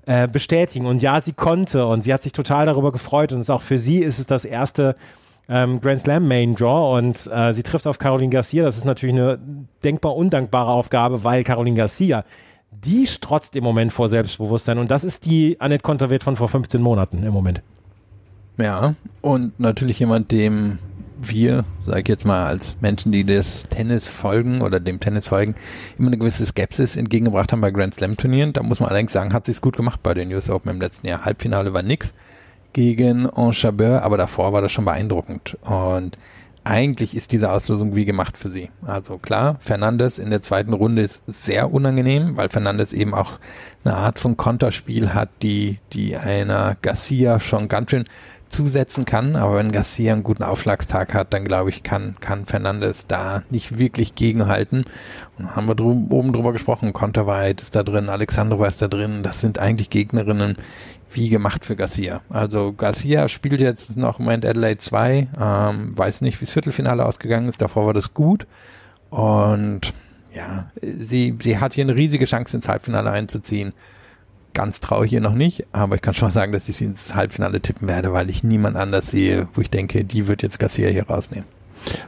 [0.06, 0.86] äh, bestätigen?
[0.86, 3.98] Und ja, sie konnte und sie hat sich total darüber gefreut und auch für sie
[3.98, 4.96] ist es das erste
[5.48, 8.64] ähm, Grand Slam Main Draw und äh, sie trifft auf Caroline Garcia.
[8.64, 9.38] Das ist natürlich eine
[9.84, 12.24] denkbar undankbare Aufgabe, weil Caroline Garcia,
[12.70, 16.80] die strotzt im Moment vor Selbstbewusstsein und das ist die Annette Konterwert von vor 15
[16.80, 17.62] Monaten im Moment.
[18.58, 20.78] Ja, und natürlich jemand, dem
[21.18, 25.54] wir, sag ich jetzt mal, als Menschen, die das Tennis folgen oder dem Tennis folgen,
[25.98, 28.52] immer eine gewisse Skepsis entgegengebracht haben bei Grand Slam Turnieren.
[28.52, 30.80] Da muss man allerdings sagen, hat sie es gut gemacht bei den US Open im
[30.80, 31.24] letzten Jahr.
[31.24, 32.14] Halbfinale war nix
[32.72, 35.56] gegen Enchabeur, aber davor war das schon beeindruckend.
[35.62, 36.18] Und
[36.64, 38.70] eigentlich ist diese Auslosung wie gemacht für sie.
[38.86, 43.38] Also klar, Fernandes in der zweiten Runde ist sehr unangenehm, weil Fernandes eben auch
[43.84, 48.04] eine Art von Konterspiel hat, die, die einer Garcia schon ganz schön
[48.48, 49.34] zusetzen kann.
[49.34, 53.78] Aber wenn Garcia einen guten Aufschlagstag hat, dann glaube ich, kann, kann Fernandes da nicht
[53.78, 54.84] wirklich gegenhalten.
[55.38, 56.92] Und haben wir drüben, oben drüber gesprochen.
[56.92, 59.22] Konterweit ist da drin, Alexandrova ist da drin.
[59.22, 60.56] Das sind eigentlich Gegnerinnen
[61.14, 62.22] wie gemacht für Garcia.
[62.28, 65.28] Also Garcia spielt jetzt noch im Moment Adelaide 2.
[65.40, 67.60] Ähm, weiß nicht, wie das Viertelfinale ausgegangen ist.
[67.60, 68.46] Davor war das gut.
[69.10, 69.92] Und
[70.34, 73.72] ja, sie, sie hat hier eine riesige Chance ins Halbfinale einzuziehen
[74.54, 76.86] ganz traue ich ihr noch nicht, aber ich kann schon mal sagen, dass ich sie
[76.86, 80.58] ins Halbfinale tippen werde, weil ich niemand anders sehe, wo ich denke, die wird jetzt
[80.58, 81.46] Garcia hier rausnehmen.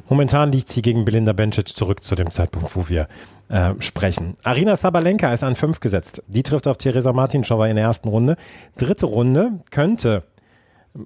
[0.08, 3.08] Momentan liegt sie gegen Belinda Bencic zurück zu dem Zeitpunkt, wo wir
[3.48, 4.36] äh, sprechen.
[4.42, 6.22] Arina Sabalenka ist an 5 gesetzt.
[6.28, 8.36] Die trifft auf Teresa Martinschowa in der ersten Runde.
[8.76, 10.24] Dritte Runde könnte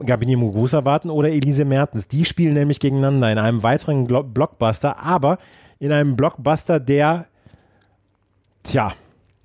[0.04, 2.08] Gabini Mugusa warten oder Elise Mertens.
[2.08, 5.38] Die spielen nämlich gegeneinander in einem weiteren Blockbuster, aber
[5.78, 7.26] in einem Blockbuster, der,
[8.64, 8.92] tja,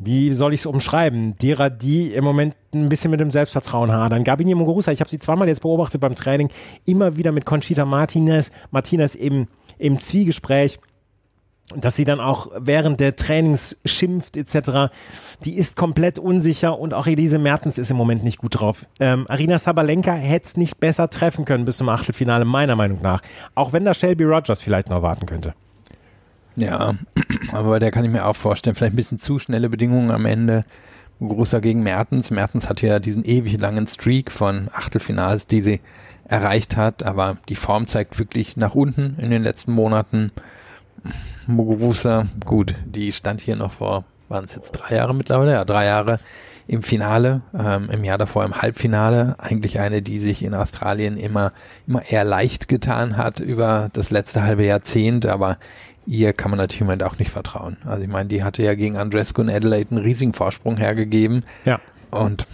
[0.06, 4.24] wie soll ich es umschreiben, derer, die im Moment ein bisschen mit dem Selbstvertrauen hadern.
[4.24, 6.50] Gabini Muguruza, ich habe sie zweimal jetzt beobachtet beim Training,
[6.86, 10.80] immer wieder mit Conchita Martinez, Martinez im, im Zwiegespräch
[11.76, 14.94] dass sie dann auch während der Trainings schimpft etc.
[15.46, 18.86] Die ist komplett unsicher und auch Elise Mertens ist im Moment nicht gut drauf.
[19.00, 23.22] Ähm, Arina Sabalenka hätte es nicht besser treffen können bis zum Achtelfinale, meiner Meinung nach.
[23.56, 25.54] Auch wenn da Shelby Rogers vielleicht noch warten könnte.
[26.56, 26.94] Ja,
[27.52, 30.66] aber der kann ich mir auch vorstellen, vielleicht ein bisschen zu schnelle Bedingungen am Ende.
[31.20, 32.32] Großer gegen Mertens.
[32.32, 35.82] Mertens hat ja diesen ewig langen Streak von Achtelfinals, die sie
[36.26, 40.32] erreicht hat, aber die Form zeigt wirklich nach unten in den letzten Monaten.
[41.48, 45.52] Muguruza, gut, die stand hier noch vor, waren es jetzt drei Jahre mittlerweile?
[45.52, 46.20] Ja, drei Jahre
[46.68, 49.36] im Finale, ähm, im Jahr davor im Halbfinale.
[49.38, 51.52] Eigentlich eine, die sich in Australien immer,
[51.88, 55.58] immer eher leicht getan hat über das letzte halbe Jahrzehnt, aber
[56.06, 57.78] ihr kann man natürlich im Moment auch nicht vertrauen.
[57.86, 61.44] Also ich meine, die hatte ja gegen Andrescu und Adelaide einen riesigen Vorsprung hergegeben.
[61.66, 61.80] Ja.
[62.12, 62.48] Und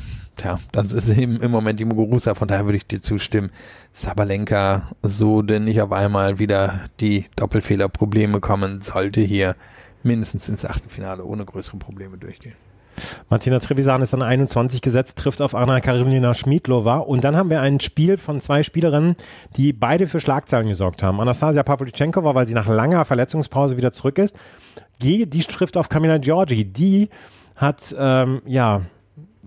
[0.44, 3.52] ja, das ist eben im Moment die Muguruza, von daher würde ich dir zustimmen.
[3.92, 9.56] Sabalenka, so denn nicht auf einmal wieder die Doppelfehlerprobleme kommen, sollte hier
[10.04, 12.56] mindestens ins Achtelfinale ohne größere Probleme durchgehen.
[13.30, 16.98] Martina Trevisan ist an 21 gesetzt, trifft auf Anna Karolina Schmidlova.
[16.98, 19.16] Und dann haben wir ein Spiel von zwei Spielerinnen,
[19.58, 21.20] die beide für Schlagzeilen gesorgt haben.
[21.20, 24.38] Anastasia Pavlyuchenkova, weil sie nach langer Verletzungspause wieder zurück ist.
[25.02, 26.66] Die, trifft auf Camilla Giorgi.
[26.66, 27.10] Die
[27.56, 28.82] hat, ähm, ja,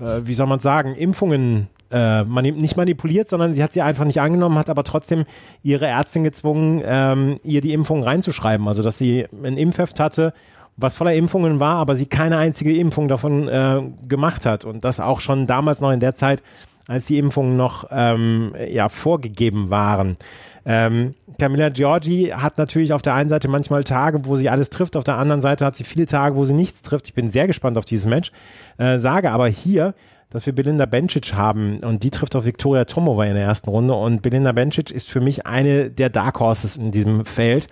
[0.01, 4.21] äh, wie soll man sagen, Impfungen äh, nicht manipuliert, sondern sie hat sie einfach nicht
[4.21, 5.25] angenommen, hat aber trotzdem
[5.63, 8.67] ihre Ärztin gezwungen, ähm, ihr die Impfung reinzuschreiben.
[8.67, 10.33] Also, dass sie ein Impfheft hatte
[10.77, 14.65] was voller Impfungen war, aber sie keine einzige Impfung davon äh, gemacht hat.
[14.65, 16.43] Und das auch schon damals noch in der Zeit,
[16.89, 20.17] als die Impfungen noch ähm, ja, vorgegeben waren.
[20.65, 24.97] Ähm, Camilla Giorgi hat natürlich auf der einen Seite manchmal Tage, wo sie alles trifft,
[24.97, 27.09] auf der anderen Seite hat sie viele Tage, wo sie nichts trifft.
[27.09, 28.31] Ich bin sehr gespannt auf dieses Match.
[28.79, 29.95] Äh, sage aber hier,
[30.33, 33.95] dass wir Belinda Bencic haben und die trifft auf Viktoria Tomova in der ersten Runde
[33.95, 37.69] und Belinda Bencic ist für mich eine der Dark Horses in diesem Feld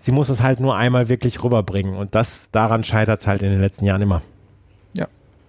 [0.00, 1.94] sie muss es halt nur einmal wirklich rüberbringen.
[1.94, 4.22] Und das, daran scheitert es halt in den letzten Jahren immer.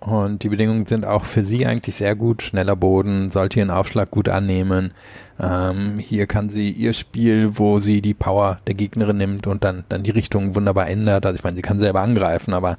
[0.02, 2.42] Und die Bedingungen sind auch für sie eigentlich sehr gut.
[2.42, 4.94] Schneller Boden, sollte ihren Aufschlag gut annehmen.
[5.40, 9.84] Ähm, hier kann sie ihr Spiel, wo sie die Power der Gegnerin nimmt und dann,
[9.90, 11.26] dann die Richtung wunderbar ändert.
[11.26, 12.78] Also ich meine, sie kann selber angreifen, aber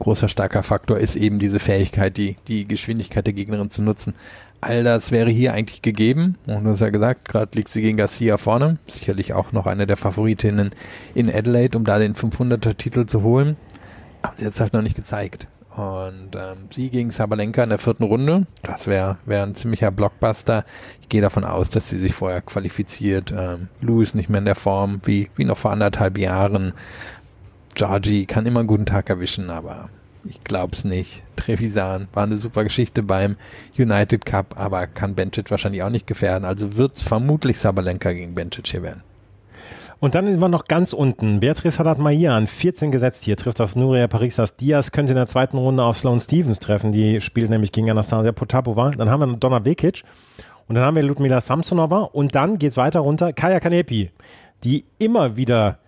[0.00, 4.14] großer starker Faktor ist eben diese Fähigkeit, die, die Geschwindigkeit der Gegnerin zu nutzen
[4.64, 6.36] all das wäre hier eigentlich gegeben.
[6.46, 8.78] Und du hast ja gesagt, gerade liegt sie gegen Garcia vorne.
[8.86, 10.70] Sicherlich auch noch eine der Favoritinnen
[11.14, 13.56] in Adelaide, um da den 500er Titel zu holen.
[14.22, 15.46] Aber sie hat es halt noch nicht gezeigt.
[15.76, 20.64] Und ähm, sie gegen Sabalenka in der vierten Runde, das wäre wär ein ziemlicher Blockbuster.
[21.00, 23.34] Ich gehe davon aus, dass sie sich vorher qualifiziert.
[23.36, 26.74] Ähm, Lou ist nicht mehr in der Form wie, wie noch vor anderthalb Jahren.
[27.74, 29.88] Georgie kann immer einen guten Tag erwischen, aber
[30.24, 31.24] ich glaube es nicht.
[31.36, 33.36] Trevisan war eine super Geschichte beim
[33.76, 36.44] United Cup, aber kann Bencic wahrscheinlich auch nicht gefährden.
[36.44, 39.02] Also wird es vermutlich Sabalenka gegen Bencic hier werden.
[40.00, 41.40] Und dann sind wir noch ganz unten.
[41.40, 45.56] Beatrice Haddad Mayan, 14 gesetzt hier, trifft auf Nuria Parisas Diaz, könnte in der zweiten
[45.56, 46.92] Runde auf Sloane Stevens treffen.
[46.92, 48.90] Die spielt nämlich gegen Anastasia Potapova.
[48.90, 50.02] Dann haben wir Donna Vekic
[50.66, 53.32] und dann haben wir Ludmila Samsonova und dann geht es weiter runter.
[53.32, 54.10] Kaya Kanepi,
[54.64, 55.78] die immer wieder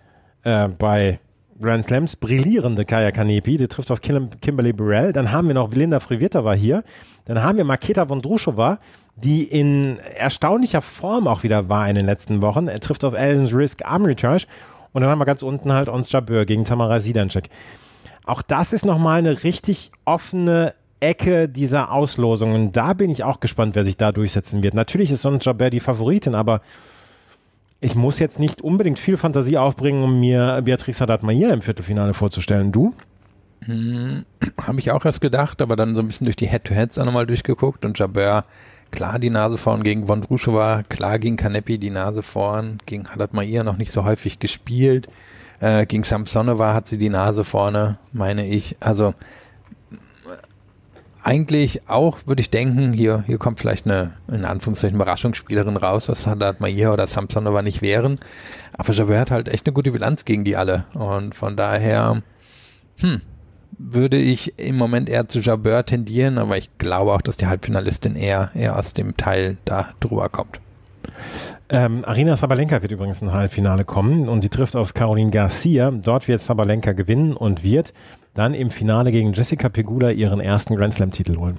[0.43, 1.19] äh, bei
[1.59, 5.11] Grand Slams brillierende Kaya Kanepi, die trifft auf Kim Kimberly Burrell.
[5.13, 6.83] Dann haben wir noch Linda Frivirtova hier.
[7.25, 8.79] Dann haben wir Maketa Vondrushova,
[9.23, 12.67] die in erstaunlicher Form auch wieder war in den letzten Wochen.
[12.67, 14.45] Er trifft auf Ellen's Risk Armitage.
[14.93, 17.49] Und dann haben wir ganz unten halt Ons Jabeur gegen Tamara Sidancek.
[18.25, 22.71] Auch das ist nochmal eine richtig offene Ecke dieser Auslosungen.
[22.71, 24.73] Da bin ich auch gespannt, wer sich da durchsetzen wird.
[24.73, 26.61] Natürlich ist Ons Jabeur die Favoritin, aber
[27.79, 32.71] ich muss jetzt nicht unbedingt viel Fantasie aufbringen, um mir Beatrice Haddad-Mayer im Viertelfinale vorzustellen.
[32.71, 32.95] Du?
[33.65, 34.23] Hm,
[34.65, 37.27] Habe ich auch erst gedacht, aber dann so ein bisschen durch die Head-to-Heads auch nochmal
[37.27, 38.45] durchgeguckt und Jabeur,
[38.91, 43.63] klar die Nase vorn gegen Vondrushova, klar gegen Kanepi die Nase vorn, gegen Haddad Maia
[43.63, 45.07] noch nicht so häufig gespielt,
[45.59, 49.13] äh, gegen Samsonova hat sie die Nase vorne, meine ich, also
[51.27, 56.25] eigentlich auch, würde ich denken, hier, hier kommt vielleicht eine, in Anführungszeichen, Überraschungsspielerin raus, was
[56.25, 58.17] Haddad Maia oder Samsonova nicht wären,
[58.77, 60.85] aber Jabeur hat halt echt eine gute Bilanz gegen die alle.
[60.93, 62.21] Und von daher,
[62.99, 63.21] hm,
[63.77, 68.15] würde ich im Moment eher zu Jabeur tendieren, aber ich glaube auch, dass die Halbfinalistin
[68.15, 70.59] eher, eher aus dem Teil da drüber kommt.
[71.69, 75.91] Ähm, Arina Sabalenka wird übrigens in Halbfinale kommen und sie trifft auf Caroline Garcia.
[75.91, 77.93] Dort wird Sabalenka gewinnen und wird
[78.33, 81.57] dann im Finale gegen Jessica Pegula ihren ersten Grand Slam-Titel holen.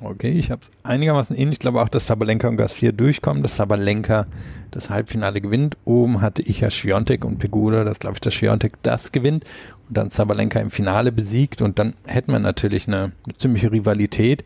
[0.00, 1.54] Okay, ich habe es einigermaßen ähnlich.
[1.54, 4.26] Ich glaube auch, dass Sabalenka und Garcia durchkommen, dass Sabalenka
[4.70, 5.76] das Halbfinale gewinnt.
[5.84, 9.44] Oben hatte ich ja Schwiontek und Pegula, das glaube ich, dass Schwiontek das gewinnt
[9.88, 14.44] und dann Sabalenka im Finale besiegt und dann hätten wir natürlich eine, eine ziemliche Rivalität.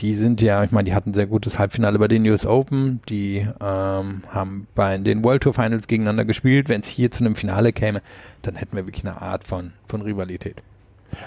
[0.00, 3.00] Die sind ja, ich meine, die hatten ein sehr gutes Halbfinale bei den US Open,
[3.08, 6.68] die ähm, haben bei den World Tour Finals gegeneinander gespielt.
[6.68, 8.02] Wenn es hier zu einem Finale käme,
[8.42, 10.62] dann hätten wir wirklich eine Art von, von Rivalität.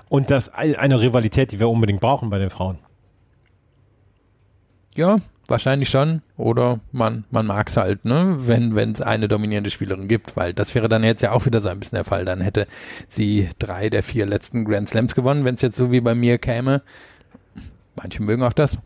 [0.09, 2.77] Und das eine Rivalität, die wir unbedingt brauchen bei den Frauen.
[4.97, 6.23] Ja, wahrscheinlich schon.
[6.37, 10.73] Oder man, man mag es halt, ne, wenn es eine dominierende Spielerin gibt, weil das
[10.73, 12.25] wäre dann jetzt ja auch wieder so ein bisschen der Fall.
[12.25, 12.65] Dann hätte
[13.07, 16.39] sie drei der vier letzten Grand Slams gewonnen, wenn es jetzt so wie bei mir
[16.39, 16.81] käme.
[17.95, 18.79] Manche mögen auch das.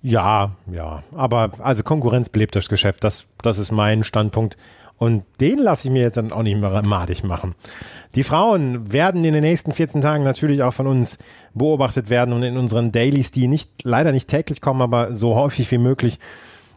[0.00, 1.02] Ja, ja.
[1.12, 3.02] Aber also Konkurrenz belebt das Geschäft.
[3.02, 4.56] Das, das ist mein Standpunkt.
[5.00, 7.54] Und den lasse ich mir jetzt dann auch nicht mehr madig machen.
[8.14, 11.16] Die Frauen werden in den nächsten 14 Tagen natürlich auch von uns
[11.54, 15.70] beobachtet werden und in unseren Dailies, die nicht, leider nicht täglich kommen, aber so häufig
[15.70, 16.18] wie möglich,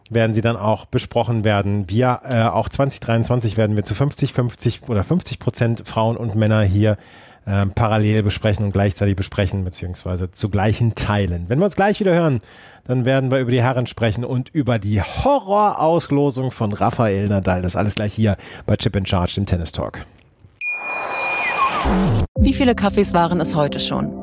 [0.09, 1.89] werden sie dann auch besprochen werden.
[1.89, 6.61] Wir, äh, auch 2023 werden wir zu 50, 50 oder 50 Prozent Frauen und Männer
[6.61, 6.97] hier
[7.45, 11.45] äh, parallel besprechen und gleichzeitig besprechen, beziehungsweise zu gleichen Teilen.
[11.47, 12.39] Wenn wir uns gleich wieder hören,
[12.85, 17.61] dann werden wir über die Herren sprechen und über die Horrorauslosung von Rafael Nadal.
[17.61, 20.05] Das alles gleich hier bei Chip in Charge, dem Tennis Talk.
[22.39, 24.22] Wie viele Kaffees waren es heute schon?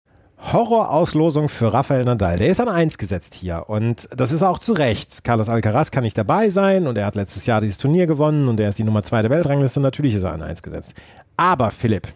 [0.41, 2.37] Horrorauslosung für Rafael Nadal.
[2.37, 5.23] Der ist an eins gesetzt hier und das ist auch zu Recht.
[5.23, 8.59] Carlos Alcaraz kann nicht dabei sein und er hat letztes Jahr dieses Turnier gewonnen und
[8.59, 9.79] er ist die Nummer zwei der Weltrangliste.
[9.79, 10.93] Natürlich ist er an eins gesetzt.
[11.37, 12.07] Aber Philipp,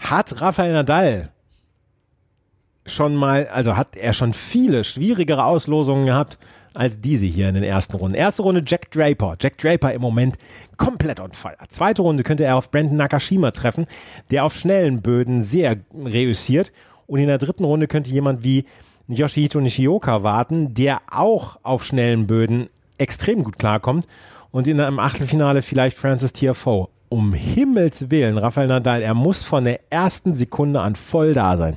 [0.00, 1.30] hat Rafael Nadal
[2.86, 6.38] schon mal, also hat er schon viele schwierigere Auslosungen gehabt
[6.80, 8.14] als diese hier in den ersten Runden.
[8.14, 9.36] Erste Runde Jack Draper.
[9.38, 10.36] Jack Draper im Moment
[10.78, 11.56] komplett on fire.
[11.68, 13.84] Zweite Runde könnte er auf Brandon Nakashima treffen,
[14.30, 16.72] der auf schnellen Böden sehr reüssiert.
[17.06, 18.64] Und in der dritten Runde könnte jemand wie
[19.08, 24.06] Yoshihito Nishioka warten, der auch auf schnellen Böden extrem gut klarkommt.
[24.50, 26.88] Und in einem Achtelfinale vielleicht Francis Tiafoe.
[27.10, 31.76] Um Himmels Willen, Rafael Nadal, er muss von der ersten Sekunde an voll da sein.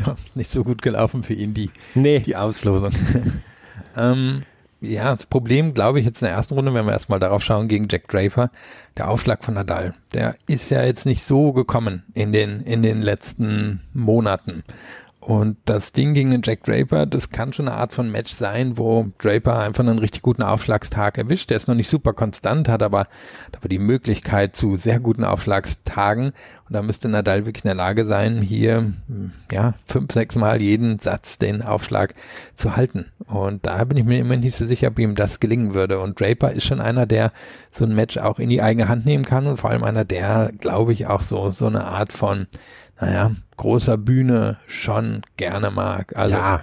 [0.00, 2.20] Ja, nicht so gut gelaufen für ihn, die, Nee.
[2.20, 2.92] die Auslosung.
[3.96, 4.42] ähm,
[4.80, 7.68] ja, das Problem, glaube ich, jetzt in der ersten Runde, wenn wir erstmal darauf schauen,
[7.68, 8.50] gegen Jack Draper,
[8.96, 13.02] der Aufschlag von Nadal, der ist ja jetzt nicht so gekommen in den, in den
[13.02, 14.64] letzten Monaten.
[15.20, 19.08] Und das Ding gegen Jack Draper, das kann schon eine Art von Match sein, wo
[19.18, 21.50] Draper einfach einen richtig guten Aufschlagstag erwischt.
[21.50, 25.24] Der ist noch nicht super konstant, hat aber, hat aber die Möglichkeit zu sehr guten
[25.24, 26.28] Aufschlagstagen.
[26.28, 28.94] Und da müsste Nadal wirklich in der Lage sein, hier,
[29.52, 32.14] ja, fünf, sechs Mal jeden Satz den Aufschlag
[32.56, 33.04] zu halten.
[33.26, 36.00] Und da bin ich mir immer nicht so sicher, ob ihm das gelingen würde.
[36.00, 37.32] Und Draper ist schon einer, der
[37.70, 40.50] so ein Match auch in die eigene Hand nehmen kann und vor allem einer, der,
[40.60, 42.46] glaube ich, auch so, so eine Art von,
[43.00, 46.16] naja, großer Bühne schon gerne mag.
[46.16, 46.60] Also Ja.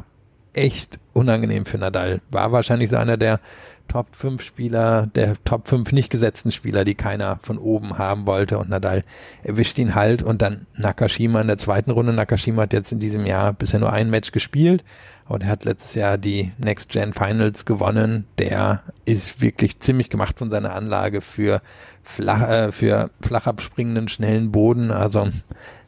[0.53, 2.21] echt unangenehm für Nadal.
[2.31, 3.39] War wahrscheinlich so einer der
[3.87, 8.57] Top 5 Spieler, der Top 5 nicht gesetzten Spieler, die keiner von oben haben wollte
[8.57, 9.03] und Nadal
[9.43, 12.11] erwischt ihn halt und dann Nakashima in der zweiten Runde.
[12.11, 14.83] Nakashima hat jetzt in diesem Jahr bisher nur ein Match gespielt
[15.29, 18.25] und er hat letztes Jahr die Next Gen Finals gewonnen.
[18.39, 21.61] Der ist wirklich ziemlich gemacht von seiner Anlage für
[22.03, 24.91] flach, äh, für flach abspringenden schnellen Boden.
[24.91, 25.29] Also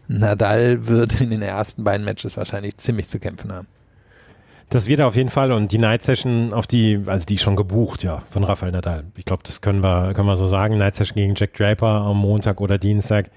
[0.09, 3.67] Nadal wird in den ersten beiden Matches wahrscheinlich ziemlich zu kämpfen haben.
[4.69, 7.41] Das wird er auf jeden Fall und die Night Session, auf die, also die ist
[7.41, 9.05] schon gebucht, ja, von Rafael Nadal.
[9.15, 10.77] Ich glaube, das können wir, können wir so sagen.
[10.77, 13.31] Night Session gegen Jack Draper am Montag oder Dienstag.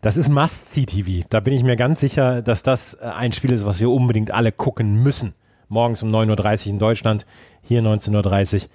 [0.00, 1.26] Das ist Must-See-TV.
[1.30, 4.32] Da bin ich mir ganz sicher, dass das äh, ein Spiel ist, was wir unbedingt
[4.32, 5.34] alle gucken müssen.
[5.68, 7.26] Morgens um 9.30 Uhr in Deutschland,
[7.62, 8.68] hier 19.30 Uhr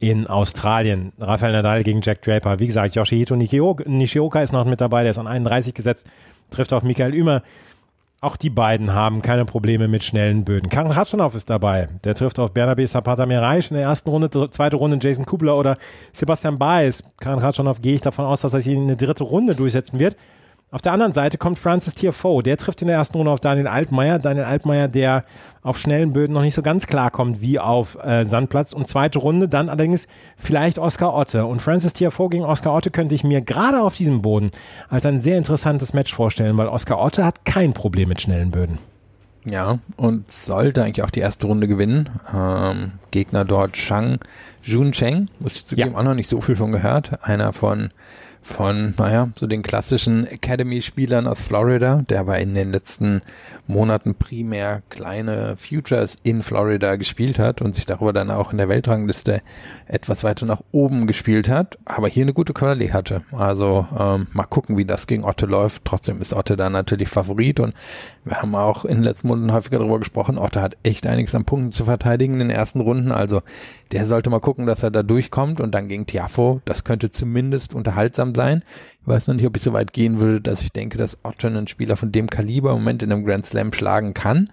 [0.00, 1.12] in Australien.
[1.18, 2.58] Rafael Nadal gegen Jack Draper.
[2.58, 6.06] Wie gesagt, Yoshihito Nishioka ist noch mit dabei, der ist an 31 gesetzt,
[6.50, 7.42] trifft auf Michael Ümer.
[8.20, 10.70] Auch die beiden haben keine Probleme mit schnellen Böden.
[10.70, 11.88] Karin Ratschanow ist dabei.
[12.04, 15.76] Der trifft auf Bernabe Zapata Miraisch in der ersten Runde, zweite Runde Jason Kubler oder
[16.14, 17.02] Sebastian Baez.
[17.20, 20.16] Karin Ratschanow gehe ich davon aus, dass er sich in eine dritte Runde durchsetzen wird.
[20.74, 22.42] Auf der anderen Seite kommt Francis Tiafoe.
[22.42, 24.18] Der trifft in der ersten Runde auf Daniel Altmaier.
[24.18, 25.22] Daniel Altmaier, der
[25.62, 28.72] auf schnellen Böden noch nicht so ganz klar kommt wie auf äh, Sandplatz.
[28.72, 31.46] Und zweite Runde dann allerdings vielleicht Oscar Otte.
[31.46, 34.50] Und Francis Tiafoe gegen Oscar Otte könnte ich mir gerade auf diesem Boden
[34.88, 38.80] als ein sehr interessantes Match vorstellen, weil Oscar Otte hat kein Problem mit schnellen Böden.
[39.44, 42.10] Ja, und sollte eigentlich auch die erste Runde gewinnen.
[42.34, 44.18] Ähm, Gegner dort Shang
[44.64, 45.98] Jun Cheng, muss ich zugeben, ja.
[45.98, 47.22] auch noch nicht so viel von gehört.
[47.22, 47.90] Einer von
[48.44, 53.22] von, naja, so den klassischen Academy-Spielern aus Florida, der aber in den letzten
[53.66, 58.68] Monaten primär kleine Futures in Florida gespielt hat und sich darüber dann auch in der
[58.68, 59.40] Weltrangliste
[59.86, 63.22] etwas weiter nach oben gespielt hat, aber hier eine gute Qualität hatte.
[63.32, 65.84] Also ähm, mal gucken, wie das gegen Otte läuft.
[65.86, 67.72] Trotzdem ist Otte da natürlich Favorit und
[68.24, 71.44] wir haben auch in den letzten Monaten häufiger darüber gesprochen, Otte hat echt einiges an
[71.44, 73.42] Punkten zu verteidigen in den ersten Runden, also
[73.92, 77.74] der sollte mal gucken, dass er da durchkommt und dann gegen Tiafo, das könnte zumindest
[77.74, 78.64] unterhaltsam sein.
[79.02, 81.48] Ich weiß noch nicht, ob ich so weit gehen würde, dass ich denke, dass Otte
[81.48, 84.50] einen Spieler von dem Kaliber im Moment in einem Grand Slam schlagen kann,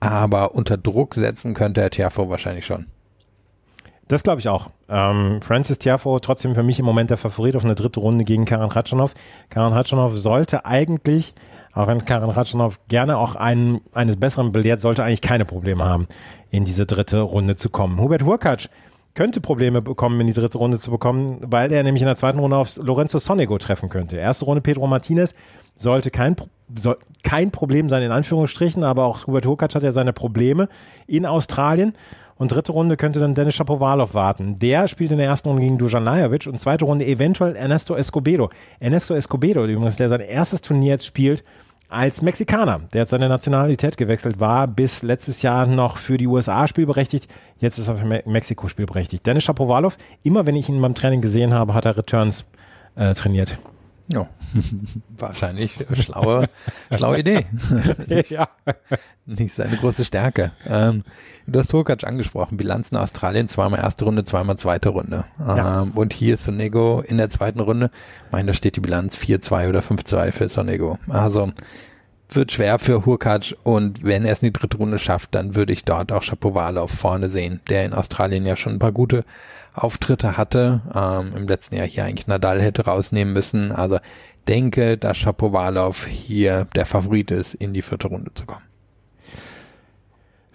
[0.00, 2.86] aber unter Druck setzen könnte er Tiafo wahrscheinlich schon.
[4.08, 4.70] Das glaube ich auch.
[4.88, 8.46] Ähm, Francis Tiafo trotzdem für mich im Moment der Favorit auf eine dritte Runde gegen
[8.46, 9.12] Karan Ratschanov.
[9.50, 11.34] Karan Ratschanov sollte eigentlich,
[11.78, 16.08] auch wenn Karan Ratschanov gerne auch einen, eines Besseren belehrt, sollte eigentlich keine Probleme haben,
[16.50, 18.00] in diese dritte Runde zu kommen.
[18.00, 18.68] Hubert Hurkacz
[19.14, 22.40] könnte Probleme bekommen, in die dritte Runde zu bekommen, weil er nämlich in der zweiten
[22.40, 24.16] Runde auf Lorenzo Sonego treffen könnte.
[24.16, 25.34] Erste Runde Pedro Martinez
[25.76, 26.34] sollte kein,
[26.76, 30.68] soll kein Problem sein, in Anführungsstrichen, aber auch Hubert Hurkacz hat ja seine Probleme
[31.06, 31.94] in Australien.
[32.36, 34.56] Und dritte Runde könnte dann Dennis Shapovalov warten.
[34.60, 38.50] Der spielt in der ersten Runde gegen Dujan Lajovic und zweite Runde eventuell Ernesto Escobedo.
[38.78, 41.42] Ernesto Escobedo, übrigens, der sein erstes Turnier jetzt spielt
[41.88, 42.80] als Mexikaner.
[42.92, 47.28] Der hat seine Nationalität gewechselt, war bis letztes Jahr noch für die USA spielberechtigt.
[47.58, 49.26] Jetzt ist er für Me Mexiko spielberechtigt.
[49.26, 52.44] Dennis Shapovalov, immer wenn ich ihn beim Training gesehen habe, hat er Returns
[52.94, 53.58] äh, trainiert.
[54.10, 54.26] Ja,
[55.18, 56.48] wahrscheinlich schlaue,
[56.94, 57.46] schlaue Idee.
[58.06, 58.48] nicht, ja.
[59.26, 60.52] nicht seine große Stärke.
[60.66, 61.04] Ähm,
[61.46, 65.24] du hast Turkac angesprochen, Bilanzen Australien, zweimal erste Runde, zweimal zweite Runde.
[65.38, 65.82] Ja.
[65.82, 67.90] Ähm, und hier ist Sonego in der zweiten Runde.
[68.26, 70.98] Ich meine, da steht die Bilanz 4-2 oder 5-2 für Sonego.
[71.08, 71.52] Also
[72.36, 75.72] wird schwer für Hurkacz und wenn er es in die dritte Runde schafft, dann würde
[75.72, 79.24] ich dort auch Shapovalov vorne sehen, der in Australien ja schon ein paar gute
[79.74, 80.80] Auftritte hatte.
[80.94, 83.72] Ähm, Im letzten Jahr hier eigentlich Nadal hätte rausnehmen müssen.
[83.72, 83.98] Also
[84.46, 88.62] denke, dass Shapovalov hier der Favorit ist, in die vierte Runde zu kommen.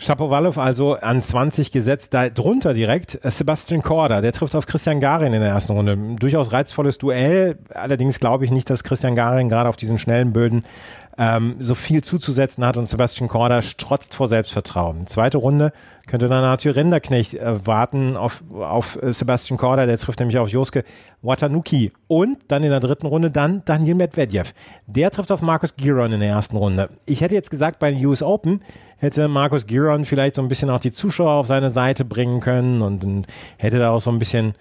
[0.04, 5.00] Shapovalov also an 20 gesetzt, da drunter direkt äh, Sebastian Korda, der trifft auf Christian
[5.00, 5.98] Garin in der ersten Runde.
[6.20, 10.66] Durchaus reizvolles Duell, allerdings glaube ich nicht, dass Christian Garin gerade auf diesen schnellen Böden
[11.18, 15.08] ähm, so viel zuzusetzen hat und Sebastian Korda strotzt vor Selbstvertrauen.
[15.08, 15.72] Zweite Runde
[16.08, 20.50] könnte dann Arthur Rinderknecht äh, warten auf, auf äh, Sebastian Korda, der trifft nämlich auf
[20.50, 20.84] Joske
[21.22, 21.92] Watanuki.
[22.08, 24.54] Und dann in der dritten Runde dann Daniel Medvedev.
[24.88, 26.90] Der trifft auf Markus Giron in der ersten Runde.
[27.06, 28.62] Ich hätte jetzt gesagt, bei den US Open
[28.98, 32.82] hätte Markus Giron vielleicht so ein bisschen auch die Zuschauer auf seine Seite bringen können
[32.82, 34.56] und, und hätte da auch so ein bisschen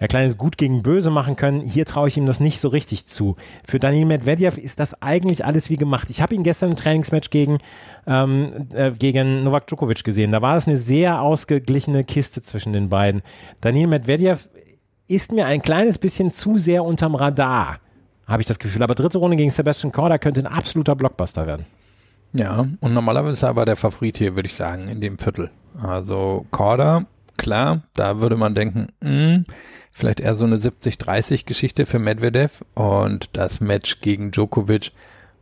[0.00, 1.60] ja, kleines Gut gegen Böse machen können.
[1.60, 3.36] Hier traue ich ihm das nicht so richtig zu.
[3.66, 6.08] Für Daniel Medvedev ist das eigentlich alles wie gemacht.
[6.10, 7.58] Ich habe ihn gestern im Trainingsmatch gegen,
[8.06, 10.32] ähm, äh, gegen Novak Djokovic gesehen.
[10.32, 13.22] Da war es eine sehr ausgeglichene Kiste zwischen den beiden.
[13.60, 14.48] Daniel Medvedev
[15.08, 17.78] ist mir ein kleines bisschen zu sehr unterm Radar,
[18.26, 18.82] habe ich das Gefühl.
[18.82, 21.66] Aber dritte Runde gegen Sebastian Korda könnte ein absoluter Blockbuster werden.
[22.34, 25.50] Ja, und normalerweise er aber der Favorit hier, würde ich sagen, in dem Viertel.
[25.82, 27.06] Also Korda,
[27.38, 29.44] klar, da würde man denken, mh, hm,
[29.98, 34.92] vielleicht eher so eine 70-30 Geschichte für Medvedev und das Match gegen Djokovic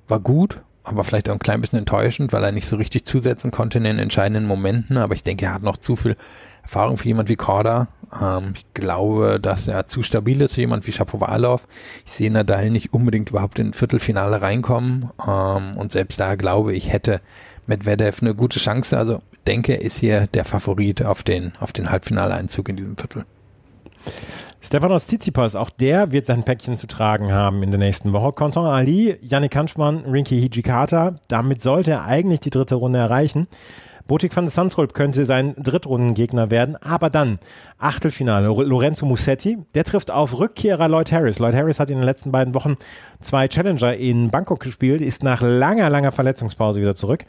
[0.09, 3.51] war gut, aber vielleicht auch ein klein bisschen enttäuschend, weil er nicht so richtig zusetzen
[3.51, 6.17] konnte in den entscheidenden Momenten, aber ich denke, er hat noch zu viel
[6.63, 7.89] Erfahrung für jemand wie Korda.
[8.21, 11.69] Ähm, ich glaube, dass er zu stabil ist für jemand wie Shapovalov.
[12.05, 16.93] Ich sehe Nadal nicht unbedingt überhaupt in Viertelfinale reinkommen ähm, und selbst da glaube ich,
[16.93, 17.21] hätte
[17.67, 18.97] Medvedev eine gute Chance.
[18.97, 23.25] Also denke, er ist hier der Favorit auf den, auf den Halbfinaleinzug in diesem Viertel.
[24.61, 28.33] Stefanos Tsitsipas, auch der wird sein Päckchen zu tragen haben in der nächsten Woche.
[28.33, 33.47] Quentin Ali, Yannick Hanschmann, Rinky Hijikata, damit sollte er eigentlich die dritte Runde erreichen.
[34.07, 37.39] Botik van der Sansrolp könnte sein Drittrundengegner werden, aber dann
[37.79, 38.47] Achtelfinale.
[38.47, 41.41] Lorenzo Musetti, der trifft auf Rückkehrer Lloyd Harris.
[41.41, 42.77] Lloyd Harris hat in den letzten beiden Wochen
[43.21, 47.25] zwei Challenger in Bangkok gespielt, ist nach langer, langer Verletzungspause wieder zurück.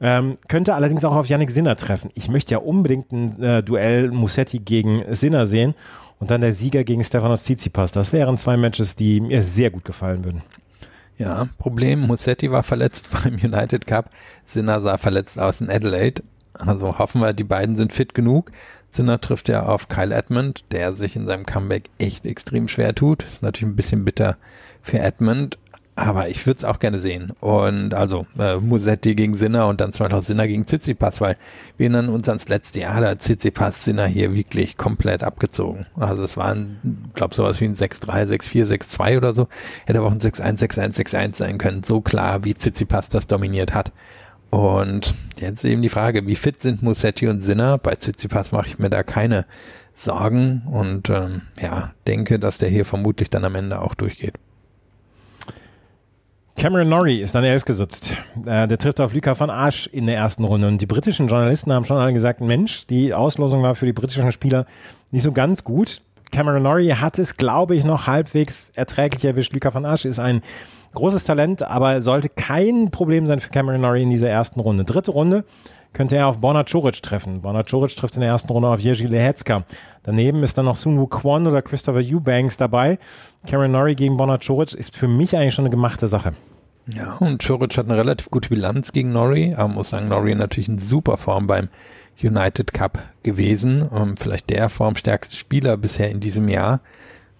[0.00, 2.10] Ähm, könnte allerdings auch auf Yannick Sinner treffen.
[2.14, 5.74] Ich möchte ja unbedingt ein äh, Duell Musetti gegen Sinner sehen
[6.22, 7.90] und dann der Sieger gegen Stefanos Tsitsipas.
[7.90, 10.42] Das wären zwei Matches, die mir sehr gut gefallen würden.
[11.18, 14.08] Ja, Problem, Musetti war verletzt beim United Cup,
[14.44, 16.22] Sinner sah verletzt aus in Adelaide.
[16.56, 18.52] Also hoffen wir, die beiden sind fit genug.
[18.92, 23.24] Sinner trifft ja auf Kyle Edmund, der sich in seinem Comeback echt extrem schwer tut.
[23.24, 24.36] Ist natürlich ein bisschen bitter
[24.80, 25.58] für Edmund,
[25.94, 27.32] aber ich würde es auch gerne sehen.
[27.40, 31.36] Und also äh, Musetti gegen Sinner und dann 2000 Sinner gegen Tsitsipas, weil
[31.76, 35.86] wir erinnern uns ans letzte Jahr, da hat Tsitsipas Sinner hier wirklich komplett abgezogen.
[35.96, 39.48] Also es waren, glaube sowas wie ein 6-3, 6-4, 6-2 oder so.
[39.84, 41.82] Hätte aber auch ein 6-1, 6-1, 6-1 sein können.
[41.84, 43.92] So klar, wie Tsitsipas das dominiert hat.
[44.48, 47.78] Und jetzt eben die Frage, wie fit sind Musetti und Sinner?
[47.78, 49.46] Bei Tsitsipas mache ich mir da keine
[49.94, 54.34] Sorgen und ähm, ja, denke, dass der hier vermutlich dann am Ende auch durchgeht.
[56.56, 58.12] Cameron Norrie ist an der Elf gesetzt.
[58.46, 60.68] Äh, der trifft auf Luca van Asch in der ersten Runde.
[60.68, 64.30] Und die britischen Journalisten haben schon alle gesagt, Mensch, die Auslosung war für die britischen
[64.32, 64.66] Spieler
[65.10, 66.02] nicht so ganz gut.
[66.30, 69.52] Cameron Norrie hat es, glaube ich, noch halbwegs erträglich erwischt.
[69.52, 70.42] Luca van Asch ist ein
[70.94, 74.84] großes Talent, aber sollte kein Problem sein für Cameron Norrie in dieser ersten Runde.
[74.84, 75.44] Dritte Runde
[75.92, 77.40] könnte er auf Borna Coric treffen.
[77.40, 79.64] Borna Coric trifft in der ersten Runde auf Jerzy Lehecka.
[80.02, 82.98] Daneben ist dann noch Sunwoo Kwon oder Christopher Eubanks dabei.
[83.46, 86.32] Cameron Norrie gegen Borna Coric ist für mich eigentlich schon eine gemachte Sache.
[86.94, 90.68] Ja, und Choric hat eine relativ gute Bilanz gegen Norrie, aber muss sagen, Norrie natürlich
[90.68, 91.68] in super Form beim
[92.20, 93.82] United Cup gewesen.
[93.82, 96.80] Um, ähm, vielleicht der formstärkste Spieler bisher in diesem Jahr.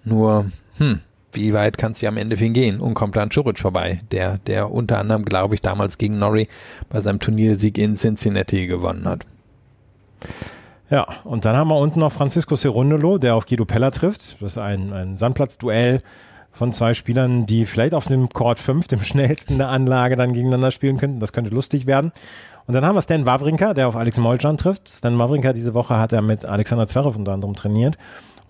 [0.05, 0.47] Nur,
[0.79, 1.01] hm,
[1.33, 2.80] wie weit kann ja am Ende für ihn gehen?
[2.80, 6.49] Und kommt dann Choric vorbei, der, der unter anderem, glaube ich, damals gegen Norrie
[6.89, 9.26] bei seinem Turniersieg in Cincinnati gewonnen hat.
[10.91, 14.37] Ja, und dann haben wir unten noch Francisco Cerundolo, der auf Guido Pella trifft.
[14.41, 16.01] Das ist ein, ein Sandplatzduell
[16.53, 20.70] von zwei Spielern, die vielleicht auf dem Court 5, dem schnellsten der Anlage, dann gegeneinander
[20.70, 21.18] spielen könnten.
[21.18, 22.12] Das könnte lustig werden.
[22.66, 24.89] Und dann haben wir Stan Wawrinka, der auf Alex Moljan trifft.
[24.89, 27.97] Stan Wawrinka diese Woche hat er mit Alexander Zverev unter anderem trainiert.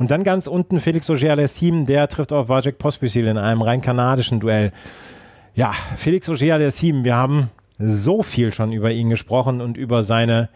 [0.03, 4.41] Und dann ganz unten Felix Auger-Aliassime, der trifft auf Wajek Pospisil in einem rein kanadischen
[4.41, 4.73] Duell.
[5.55, 10.49] Ja, Felix Auger-Aliassime, wir haben so viel schon über ihn gesprochen und über seine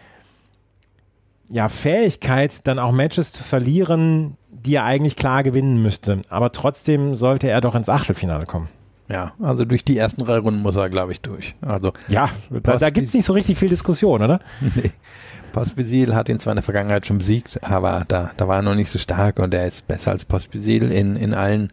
[1.48, 6.22] ja, Fähigkeit, dann auch Matches zu verlieren, die er eigentlich klar gewinnen müsste.
[6.28, 8.68] Aber trotzdem sollte er doch ins Achtelfinale kommen.
[9.08, 11.54] Ja, also durch die ersten drei Runden muss er, glaube ich, durch.
[11.60, 14.40] Also ja, da, da gibt es nicht so richtig viel Diskussion, oder?
[14.74, 14.90] nee.
[15.56, 18.74] Pospisil hat ihn zwar in der Vergangenheit schon besiegt, aber da, da war er noch
[18.74, 21.70] nicht so stark und er ist besser als Pospisil in, in allen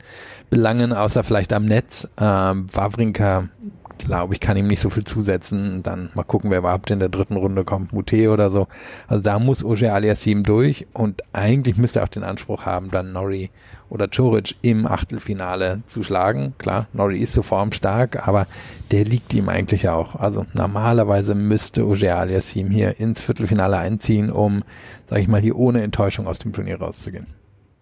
[0.49, 2.07] Belangen, außer vielleicht am Netz.
[2.17, 3.49] Ähm, Wawrinka
[3.97, 5.83] glaube ich, kann ihm nicht so viel zusetzen.
[5.83, 8.67] Dann mal gucken, wer überhaupt in der dritten Runde kommt, Mute oder so.
[9.09, 13.11] Also da muss Oje Aliassim durch und eigentlich müsste er auch den Anspruch haben, dann
[13.11, 13.49] Nori
[13.93, 16.55] oder Choric im Achtelfinale zu schlagen.
[16.57, 18.47] Klar, Nori ist so formstark, aber
[18.91, 20.15] der liegt ihm eigentlich auch.
[20.15, 24.63] Also normalerweise müsste Oje Aliassim hier ins Viertelfinale einziehen, um,
[25.09, 27.27] sag ich mal, hier ohne Enttäuschung aus dem Turnier rauszugehen.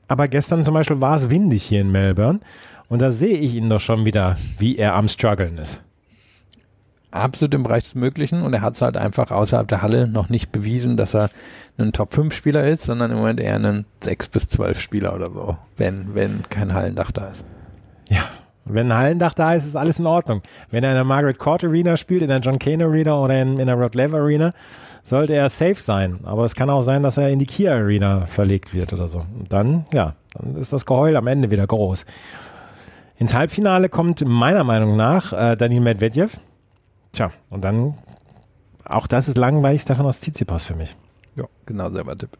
[0.10, 2.42] Aber gestern zum Beispiel war es windig hier in Melbourne.
[2.90, 5.82] Und da sehe ich ihn doch schon wieder, wie er am struggeln ist
[7.12, 10.30] absolut im Bereich des Möglichen und er hat es halt einfach außerhalb der Halle noch
[10.30, 11.30] nicht bewiesen, dass er
[11.82, 16.16] ein Top-5-Spieler ist, sondern im Moment eher ein 6 bis 12 Spieler oder so, wenn,
[16.16, 17.46] wenn kein Hallendach da ist.
[18.10, 18.22] Ja,
[18.66, 20.42] wenn ein Hallendach da ist, ist alles in Ordnung.
[20.70, 23.60] Wenn er in der Margaret Court Arena spielt, in der John Kane Arena oder in,
[23.60, 24.54] in der Rod Lever Arena,
[25.04, 26.20] sollte er safe sein.
[26.24, 29.20] Aber es kann auch sein, dass er in die Kia Arena verlegt wird oder so.
[29.20, 32.06] Und dann, ja, dann ist das Geheul am Ende wieder groß.
[33.18, 36.40] Ins Halbfinale kommt meiner Meinung nach äh, Daniel Medvedev
[37.12, 37.96] Tja, und dann,
[38.86, 40.96] auch das ist langweilig Stefanos Tsitsipas für mich.
[41.36, 42.38] Ja, genau selber Tipp.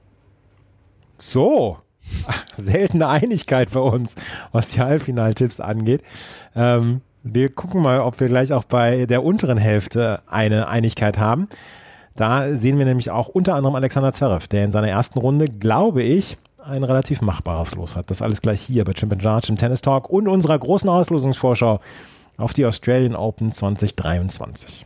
[1.18, 1.78] So,
[2.58, 4.16] seltene Einigkeit bei uns,
[4.52, 6.04] was die Halbfinaltipps angeht.
[6.56, 11.48] Ähm, wir gucken mal, ob wir gleich auch bei der unteren Hälfte eine Einigkeit haben.
[12.16, 16.04] Da sehen wir nämlich auch unter anderem Alexander Zverev, der in seiner ersten Runde, glaube
[16.04, 18.10] ich, ein relativ machbares Los hat.
[18.12, 21.80] Das alles gleich hier bei Chimp Charge im Tennis Talk und unserer großen Auslosungsvorschau
[22.38, 24.86] auf die Australian Open 2023.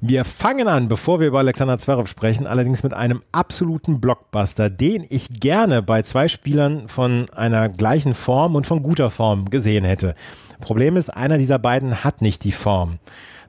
[0.00, 5.04] Wir fangen an, bevor wir über Alexander Zverev sprechen, allerdings mit einem absoluten Blockbuster, den
[5.08, 10.14] ich gerne bei zwei Spielern von einer gleichen Form und von guter Form gesehen hätte.
[10.60, 13.00] Problem ist, einer dieser beiden hat nicht die Form.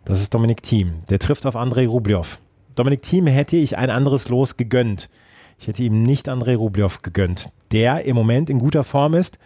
[0.05, 1.03] Das ist Dominik Thiem.
[1.11, 2.39] Der trifft auf Andrei Rublev.
[2.73, 5.07] Dominik Thiem hätte ich ein anderes Los gegönnt.
[5.59, 9.37] Ich hätte ihm nicht Andrei Rublev gegönnt, der im Moment in guter Form ist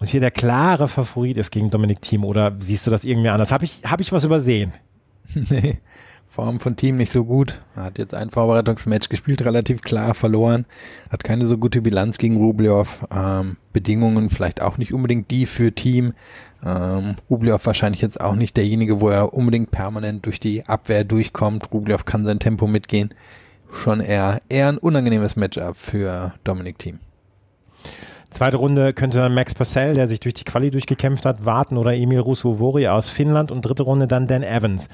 [0.00, 2.24] und hier der klare Favorit ist gegen Dominik Thiem.
[2.24, 3.52] Oder siehst du das irgendwie anders?
[3.52, 4.72] Habe ich, hab ich was übersehen?
[5.34, 5.78] nee.
[6.26, 7.62] Form von Team nicht so gut.
[7.76, 10.66] Hat jetzt ein Vorbereitungsmatch gespielt, relativ klar verloren.
[11.10, 13.06] Hat keine so gute Bilanz gegen Rublev.
[13.14, 16.12] Ähm, Bedingungen vielleicht auch nicht unbedingt die für Team.
[16.64, 21.72] Ähm, Rublev wahrscheinlich jetzt auch nicht derjenige, wo er unbedingt permanent durch die Abwehr durchkommt.
[21.72, 23.14] Rublev kann sein Tempo mitgehen.
[23.72, 26.98] Schon eher, eher ein unangenehmes Matchup für Dominik Team.
[28.30, 31.94] Zweite Runde könnte dann Max Purcell, der sich durch die Quali durchgekämpft hat, warten oder
[31.94, 34.88] Emil Rusuvori aus Finnland und dritte Runde dann Dan Evans.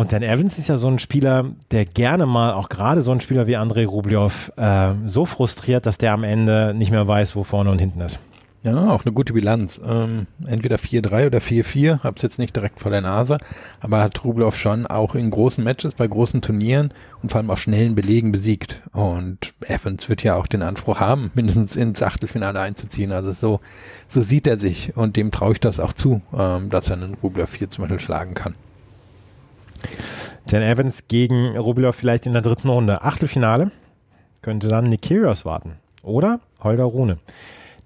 [0.00, 3.20] Und Dan Evans ist ja so ein Spieler, der gerne mal, auch gerade so ein
[3.20, 7.44] Spieler wie Andrei Rublev, äh, so frustriert, dass der am Ende nicht mehr weiß, wo
[7.44, 8.18] vorne und hinten ist.
[8.62, 9.78] Ja, auch eine gute Bilanz.
[9.86, 13.36] Ähm, entweder 4-3 oder 4-4, hab's jetzt nicht direkt vor der Nase,
[13.80, 17.60] aber hat Rublev schon auch in großen Matches, bei großen Turnieren und vor allem auf
[17.60, 18.80] schnellen Belegen besiegt.
[18.94, 23.12] Und Evans wird ja auch den Anspruch haben, mindestens ins Achtelfinale einzuziehen.
[23.12, 23.60] Also so,
[24.08, 27.18] so sieht er sich und dem traue ich das auch zu, ähm, dass er einen
[27.22, 28.54] Rublev hier zum Beispiel schlagen kann.
[30.50, 33.02] Dan Evans gegen Rublev vielleicht in der dritten Runde.
[33.02, 33.70] Achtelfinale
[34.42, 35.74] könnte dann Nick Kyrgios warten.
[36.02, 37.18] Oder Holger Rune.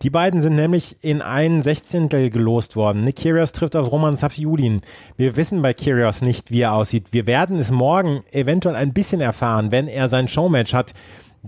[0.02, 3.04] Die beiden sind nämlich in ein Sechzehntel gelost worden.
[3.04, 4.82] Nick Kyrgios trifft auf Roman Safiulin.
[5.16, 7.12] Wir wissen bei Kyrgios nicht, wie er aussieht.
[7.12, 10.94] Wir werden es morgen eventuell ein bisschen erfahren, wenn er sein Showmatch hat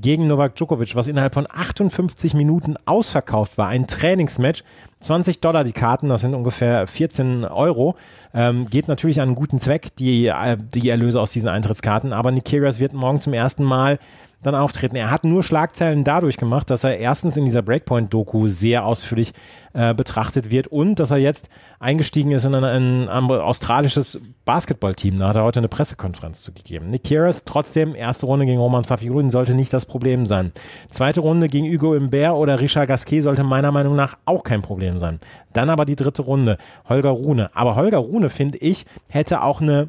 [0.00, 3.68] gegen Novak Djokovic, was innerhalb von 58 Minuten ausverkauft war.
[3.68, 4.62] Ein Trainingsmatch.
[5.00, 7.96] 20 Dollar die Karten, das sind ungefähr 14 Euro.
[8.34, 12.12] Ähm, geht natürlich an einen guten Zweck, die, äh, die Erlöse aus diesen Eintrittskarten.
[12.12, 13.98] Aber Kyrgios wird morgen zum ersten Mal
[14.42, 14.96] dann auftreten.
[14.96, 19.32] Er hat nur Schlagzeilen dadurch gemacht, dass er erstens in dieser Breakpoint-Doku sehr ausführlich
[19.72, 21.48] äh, betrachtet wird und dass er jetzt
[21.80, 25.18] eingestiegen ist in ein, ein, australisches Basketballteam.
[25.18, 26.90] Da hat er heute eine Pressekonferenz zugegeben.
[26.90, 30.52] Nick Kyrgios trotzdem erste Runde gegen Roman Safiullin sollte nicht das Problem sein.
[30.90, 34.98] Zweite Runde gegen Hugo Imbert oder Richard Gasquet sollte meiner Meinung nach auch kein Problem
[34.98, 35.18] sein.
[35.54, 36.58] Dann aber die dritte Runde,
[36.88, 37.50] Holger Rune.
[37.54, 39.88] Aber Holger Rune, finde ich, hätte auch eine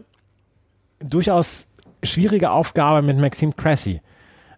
[0.99, 1.67] durchaus
[2.01, 4.01] schwierige Aufgabe mit Maxime Cressy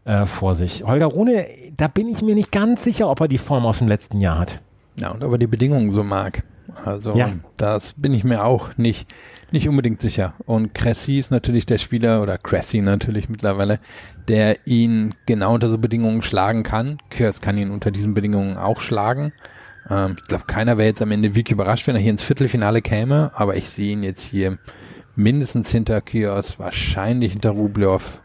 [0.09, 0.83] äh, vor sich.
[0.83, 1.45] Holger Rune,
[1.77, 4.39] da bin ich mir nicht ganz sicher, ob er die Form aus dem letzten Jahr
[4.39, 4.59] hat.
[4.99, 6.43] Ja, und ob er die Bedingungen so mag.
[6.83, 7.33] Also ja.
[7.57, 9.13] das bin ich mir auch nicht,
[9.51, 10.33] nicht unbedingt sicher.
[10.45, 13.79] Und Cressy ist natürlich der Spieler, oder Cressy natürlich mittlerweile,
[14.27, 16.97] der ihn genau unter so Bedingungen schlagen kann.
[17.15, 19.31] Kurs kann ihn unter diesen Bedingungen auch schlagen.
[19.89, 22.81] Ähm, ich glaube, keiner wäre jetzt am Ende wirklich überrascht, wenn er hier ins Viertelfinale
[22.81, 24.57] käme, aber ich sehe ihn jetzt hier
[25.15, 28.21] mindestens hinter Kios, wahrscheinlich hinter Rublev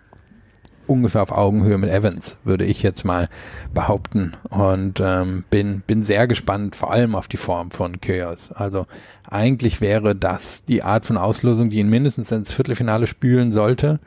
[0.86, 3.28] ungefähr auf Augenhöhe mit Evans, würde ich jetzt mal
[3.72, 4.36] behaupten.
[4.50, 8.52] Und ähm, bin, bin sehr gespannt, vor allem auf die Form von Kyrgios.
[8.52, 8.86] Also
[9.28, 14.00] eigentlich wäre das die Art von Auslosung, die ihn mindestens ins Viertelfinale spülen sollte.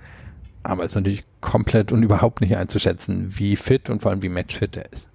[0.63, 4.29] Aber es ist natürlich komplett und überhaupt nicht einzuschätzen, wie fit und vor allem wie
[4.29, 5.09] matchfit er ist.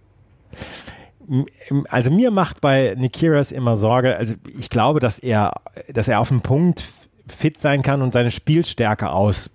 [1.89, 5.53] Also mir macht bei Nikiras immer Sorge, also ich glaube, dass er,
[5.93, 6.85] dass er auf dem Punkt
[7.27, 9.51] fit sein kann und seine Spielstärke aus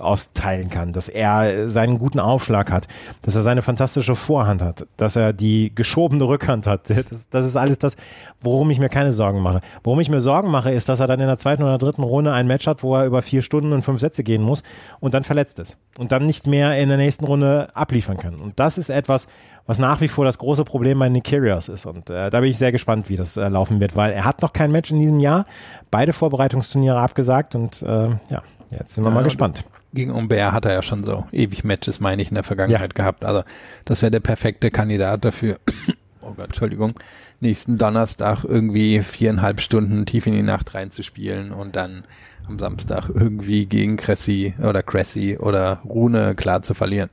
[0.00, 2.88] austeilen kann, dass er seinen guten Aufschlag hat,
[3.22, 6.90] dass er seine fantastische Vorhand hat, dass er die geschobene Rückhand hat.
[7.12, 7.96] Das, das, ist alles das,
[8.40, 9.60] worum ich mir keine Sorgen mache.
[9.82, 12.32] Worum ich mir Sorgen mache, ist, dass er dann in der zweiten oder dritten Runde
[12.32, 14.62] ein Match hat, wo er über vier Stunden und fünf Sätze gehen muss
[15.00, 18.36] und dann verletzt ist und dann nicht mehr in der nächsten Runde abliefern kann.
[18.36, 19.26] Und das ist etwas,
[19.66, 21.86] was nach wie vor das große Problem bei Nick Kyrgios ist.
[21.86, 24.42] Und äh, da bin ich sehr gespannt, wie das äh, laufen wird, weil er hat
[24.42, 25.44] noch kein Match in diesem Jahr,
[25.90, 30.64] beide Vorbereitungsturniere abgesagt und äh, ja, jetzt sind wir ja, mal gespannt gegen Umbert hat
[30.64, 33.02] er ja schon so ewig Matches, meine ich, in der Vergangenheit ja.
[33.02, 33.24] gehabt.
[33.24, 33.42] Also
[33.84, 35.58] das wäre der perfekte Kandidat dafür.
[36.22, 36.94] oh Gott, Entschuldigung.
[37.40, 42.04] Nächsten Donnerstag irgendwie viereinhalb Stunden tief in die Nacht reinzuspielen und dann
[42.46, 47.10] am Samstag irgendwie gegen Cressy oder Cressy oder Rune klar zu verlieren.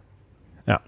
[0.66, 0.82] Ja.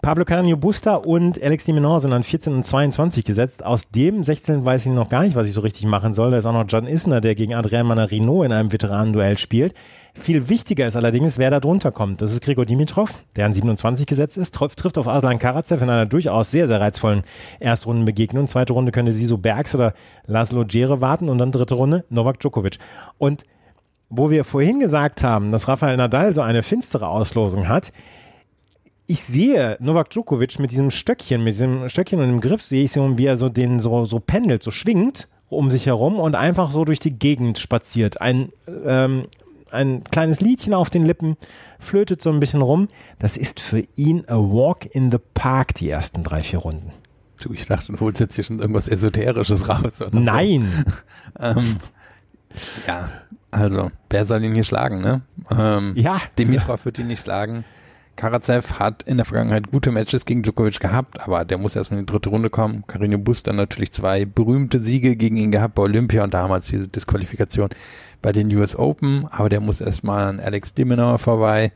[0.00, 3.64] Pablo Carreño Busta und Alex de Minaur sind an 14 und 22 gesetzt.
[3.64, 6.30] Aus dem 16 weiß ich noch gar nicht, was ich so richtig machen soll.
[6.30, 9.74] Da ist auch noch John Isner, der gegen Adrian Manarino in einem Veteranenduell spielt.
[10.14, 12.22] Viel wichtiger ist allerdings, wer da drunter kommt.
[12.22, 16.06] Das ist Gregor Dimitrov, der an 27 gesetzt ist, trifft auf Aslan Karatsev in einer
[16.06, 17.24] durchaus sehr, sehr reizvollen
[17.60, 18.46] Erstrundenbegegnung.
[18.46, 19.94] Zweite Runde könnte Siso Bergs oder
[20.26, 22.78] Laszlo Djere warten und dann dritte Runde Novak Djokovic.
[23.18, 23.44] Und
[24.10, 27.92] wo wir vorhin gesagt haben, dass Rafael Nadal so eine finstere Auslosung hat,
[29.08, 32.92] ich sehe Novak Djokovic mit diesem Stöckchen, mit diesem Stöckchen und dem Griff sehe ich
[32.92, 36.70] so, wie er so den so, so pendelt, so schwingt um sich herum und einfach
[36.70, 38.20] so durch die Gegend spaziert.
[38.20, 38.52] Ein
[38.84, 39.24] ähm,
[39.70, 41.36] ein kleines Liedchen auf den Lippen,
[41.78, 42.88] flötet so ein bisschen rum.
[43.18, 46.92] Das ist für ihn a walk in the park, die ersten drei, vier Runden.
[47.40, 50.00] Du, ich dachte, du holst jetzt hier schon irgendwas Esoterisches raus.
[50.00, 50.84] Oder Nein!
[51.38, 51.44] So.
[51.44, 51.76] ähm,
[52.86, 53.08] ja,
[53.50, 55.22] also, wer soll ihn hier schlagen, ne?
[55.56, 56.20] Ähm, Ja.
[56.38, 57.64] Dimitrov wird ihn nicht schlagen.
[58.18, 62.06] Karatsev hat in der Vergangenheit gute Matches gegen Djokovic gehabt, aber der muss erstmal in
[62.06, 62.82] die dritte Runde kommen.
[62.88, 66.88] Carino Bus dann natürlich zwei berühmte Siege gegen ihn gehabt bei Olympia und damals diese
[66.88, 67.68] Disqualifikation
[68.20, 71.70] bei den US Open, aber der muss erstmal an Alex Dimenauer vorbei.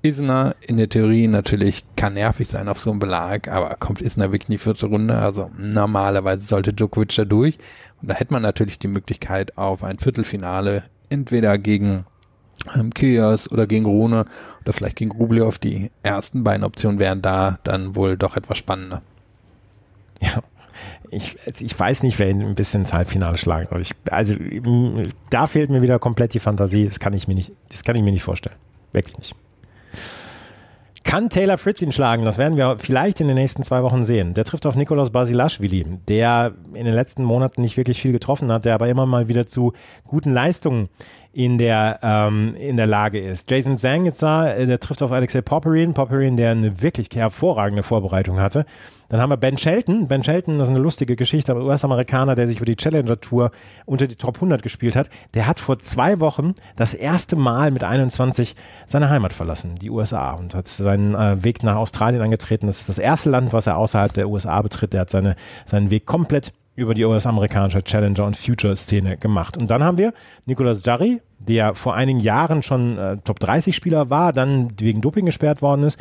[0.00, 4.32] Isner in der Theorie natürlich kann nervig sein auf so einem Belag, aber kommt Isner
[4.32, 5.16] wirklich in die vierte Runde?
[5.18, 7.58] Also normalerweise sollte Djokovic da durch.
[8.00, 12.06] Und da hätte man natürlich die Möglichkeit auf ein Viertelfinale entweder gegen
[12.74, 14.24] ähm, Kyrgios oder gegen Rune
[14.62, 15.58] oder vielleicht gegen Rublev.
[15.58, 19.02] Die ersten beiden Optionen wären da dann wohl doch etwas spannender.
[20.20, 20.42] Ja.
[21.10, 23.82] Ich, ich weiß nicht, wer ihn ein bisschen ins Halbfinale schlagen soll.
[24.10, 24.34] Also
[25.28, 26.88] da fehlt mir wieder komplett die Fantasie.
[26.88, 28.56] Das kann ich mir nicht, das kann ich mir nicht vorstellen.
[28.92, 29.36] Wirklich nicht.
[31.04, 32.24] Kann Taylor Fritz ihn schlagen?
[32.24, 34.34] Das werden wir vielleicht in den nächsten zwei Wochen sehen.
[34.34, 38.64] Der trifft auf Nikolaus Basilashvili, der in den letzten Monaten nicht wirklich viel getroffen hat,
[38.64, 39.72] der aber immer mal wieder zu
[40.06, 40.88] guten Leistungen
[41.32, 43.50] in der, ähm, in der Lage ist.
[43.50, 45.94] Jason Zhang ist da, äh, der trifft auf Alexei Popperin.
[45.94, 48.66] Popperin, der eine wirklich hervorragende Vorbereitung hatte.
[49.08, 50.06] Dann haben wir Ben Shelton.
[50.06, 53.50] Ben Shelton, das ist eine lustige Geschichte, aber US-Amerikaner, der sich über die Challenger Tour
[53.84, 55.10] unter die Top 100 gespielt hat.
[55.34, 58.54] Der hat vor zwei Wochen das erste Mal mit 21
[58.86, 62.66] seine Heimat verlassen, die USA, und hat seinen äh, Weg nach Australien angetreten.
[62.66, 64.94] Das ist das erste Land, was er außerhalb der USA betritt.
[64.94, 69.56] Der hat seine, seinen Weg komplett über die US-amerikanische Challenger- und Future-Szene gemacht.
[69.56, 70.14] Und dann haben wir
[70.46, 75.84] Nicolas Jarry, der vor einigen Jahren schon äh, Top-30-Spieler war, dann wegen Doping gesperrt worden
[75.84, 76.00] ist,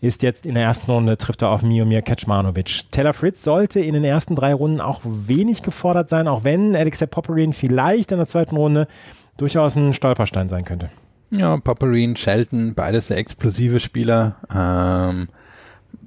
[0.00, 2.90] ist jetzt in der ersten Runde, trifft er auf Miomir Kecmanovic.
[2.90, 7.06] Taylor Fritz sollte in den ersten drei Runden auch wenig gefordert sein, auch wenn Alexei
[7.06, 8.88] Popperin vielleicht in der zweiten Runde
[9.36, 10.90] durchaus ein Stolperstein sein könnte.
[11.32, 14.36] Ja, Popperin, Shelton, beides sehr explosive Spieler.
[14.52, 15.28] Ähm,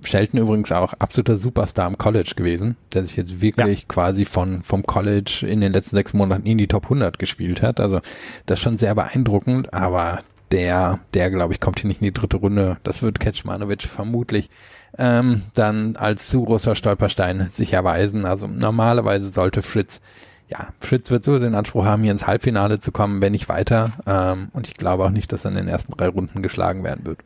[0.05, 3.85] Shelton übrigens auch absoluter Superstar im College gewesen, der sich jetzt wirklich ja.
[3.87, 7.79] quasi von vom College in den letzten sechs Monaten in die Top 100 gespielt hat.
[7.79, 7.99] Also
[8.45, 10.19] das ist schon sehr beeindruckend, aber
[10.51, 12.77] der, der glaube ich, kommt hier nicht in die dritte Runde.
[12.83, 14.49] Das wird Kecmanovic vermutlich
[14.97, 18.25] ähm, dann als zu großer Stolperstein sich erweisen.
[18.25, 20.01] Also normalerweise sollte Fritz,
[20.47, 23.93] ja, Fritz wird so den Anspruch haben, hier ins Halbfinale zu kommen, wenn nicht weiter.
[24.05, 27.05] Ähm, und ich glaube auch nicht, dass er in den ersten drei Runden geschlagen werden
[27.05, 27.19] wird.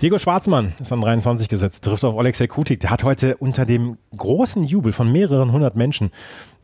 [0.00, 2.78] Diego Schwarzmann ist an 23 gesetzt, trifft auf Alexei Kutik.
[2.78, 6.12] Der hat heute unter dem großen Jubel von mehreren hundert Menschen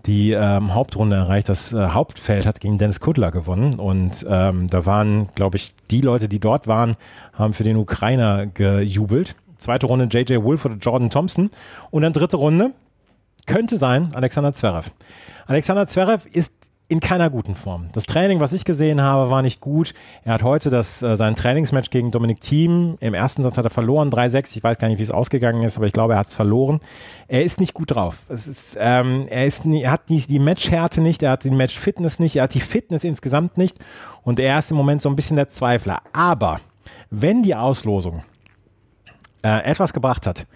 [0.07, 1.49] die ähm, Hauptrunde erreicht.
[1.49, 3.81] Das äh, Hauptfeld hat gegen Dennis Kudler gewonnen.
[3.81, 6.97] Und ähm, da waren, glaube ich, die Leute, die dort waren,
[7.33, 9.35] haben für den Ukrainer gejubelt.
[9.59, 11.51] Zweite Runde JJ Wolf oder Jordan Thompson.
[11.91, 12.73] Und dann dritte Runde
[13.47, 14.91] könnte sein Alexander Zverev.
[15.47, 17.89] Alexander Zverev ist in keiner guten Form.
[17.93, 19.95] Das Training, was ich gesehen habe, war nicht gut.
[20.23, 22.99] Er hat heute das, äh, sein Trainingsmatch gegen Dominik Thiem.
[23.01, 24.57] Im ersten Satz hat er verloren, 3-6.
[24.57, 26.81] Ich weiß gar nicht, wie es ausgegangen ist, aber ich glaube, er hat es verloren.
[27.27, 28.27] Er ist nicht gut drauf.
[28.29, 32.19] Ist, ähm, er, ist nie, er hat die, die Matchhärte nicht, er hat die Matchfitness
[32.19, 33.79] nicht, er hat die Fitness insgesamt nicht.
[34.23, 36.03] Und er ist im Moment so ein bisschen der Zweifler.
[36.13, 36.61] Aber
[37.11, 38.25] wenn die Auslosung
[39.43, 40.47] äh, etwas gebracht hat,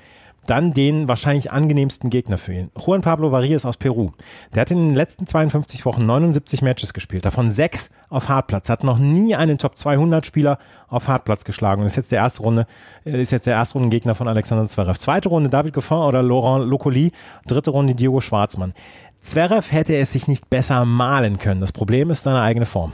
[0.49, 2.71] dann den wahrscheinlich angenehmsten Gegner für ihn.
[2.77, 4.13] Juan Pablo Varillas aus Peru.
[4.55, 8.71] Der hat in den letzten 52 Wochen 79 Matches gespielt, davon sechs auf Hartplatz.
[8.71, 12.43] Hat noch nie einen Top 200 Spieler auf Hartplatz geschlagen und ist jetzt der erste
[12.43, 12.67] Runde,
[13.05, 14.99] ist jetzt der erste Rundengegner von Alexander Zverev.
[14.99, 17.13] Zweite Runde David Goffin oder Laurent Locoli.
[17.47, 18.73] Dritte Runde Diogo Schwarzmann.
[19.21, 21.61] Zverev hätte es sich nicht besser malen können.
[21.61, 22.93] Das Problem ist seine eigene Form.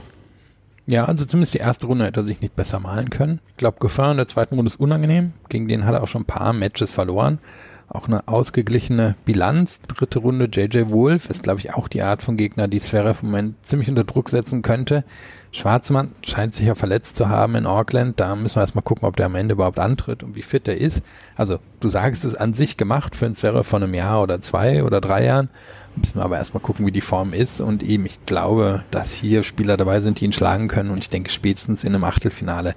[0.87, 3.39] Ja, also zumindest die erste Runde hätte er sich nicht besser malen können.
[3.49, 5.33] Ich glaube, Gefahr in der zweiten Runde ist unangenehm.
[5.49, 7.39] Gegen den hat er auch schon ein paar Matches verloren.
[7.87, 9.81] Auch eine ausgeglichene Bilanz.
[9.81, 13.29] Dritte Runde JJ Wolf ist, glaube ich, auch die Art von Gegner, die Sverre im
[13.29, 15.03] Moment ziemlich unter Druck setzen könnte.
[15.51, 18.19] Schwarzmann scheint sich ja verletzt zu haben in Auckland.
[18.19, 20.77] Da müssen wir erstmal gucken, ob der am Ende überhaupt antritt und wie fit er
[20.77, 21.01] ist.
[21.35, 24.83] Also, du sagst es an sich gemacht für einen Sverre von einem Jahr oder zwei
[24.83, 25.49] oder drei Jahren.
[25.95, 27.61] Müssen wir aber erstmal gucken, wie die Form ist.
[27.61, 30.89] Und eben, ich glaube, dass hier Spieler dabei sind, die ihn schlagen können.
[30.89, 32.75] Und ich denke, spätestens in einem Achtelfinale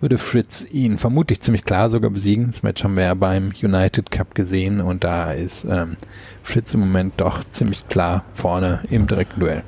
[0.00, 2.48] würde Fritz ihn vermutlich ziemlich klar sogar besiegen.
[2.48, 4.80] Das Match haben wir ja beim United Cup gesehen.
[4.80, 5.96] Und da ist ähm,
[6.42, 9.62] Fritz im Moment doch ziemlich klar vorne im direkten Duell.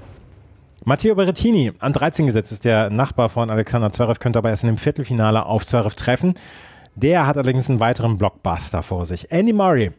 [0.84, 4.68] Matteo Berrettini an 13 gesetzt ist der Nachbar von Alexander Zverev, könnte aber erst in
[4.68, 6.34] dem Viertelfinale auf Zverev treffen.
[6.94, 9.30] Der hat allerdings einen weiteren Blockbuster vor sich.
[9.30, 9.92] Andy Murray.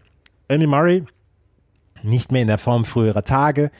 [0.47, 1.05] Andy Murray
[2.03, 3.71] nicht mehr in der Form früherer Tage.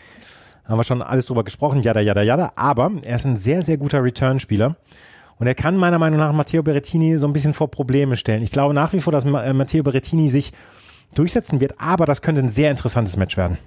[0.65, 2.51] Haben wir schon alles drüber gesprochen, jada, jada, jada.
[2.55, 4.75] Aber er ist ein sehr, sehr guter Return-Spieler.
[5.37, 8.43] Und er kann meiner Meinung nach Matteo Berrettini so ein bisschen vor Probleme stellen.
[8.43, 10.51] Ich glaube nach wie vor, dass Matteo Berrettini sich
[11.15, 13.57] durchsetzen wird, aber das könnte ein sehr interessantes Match werden.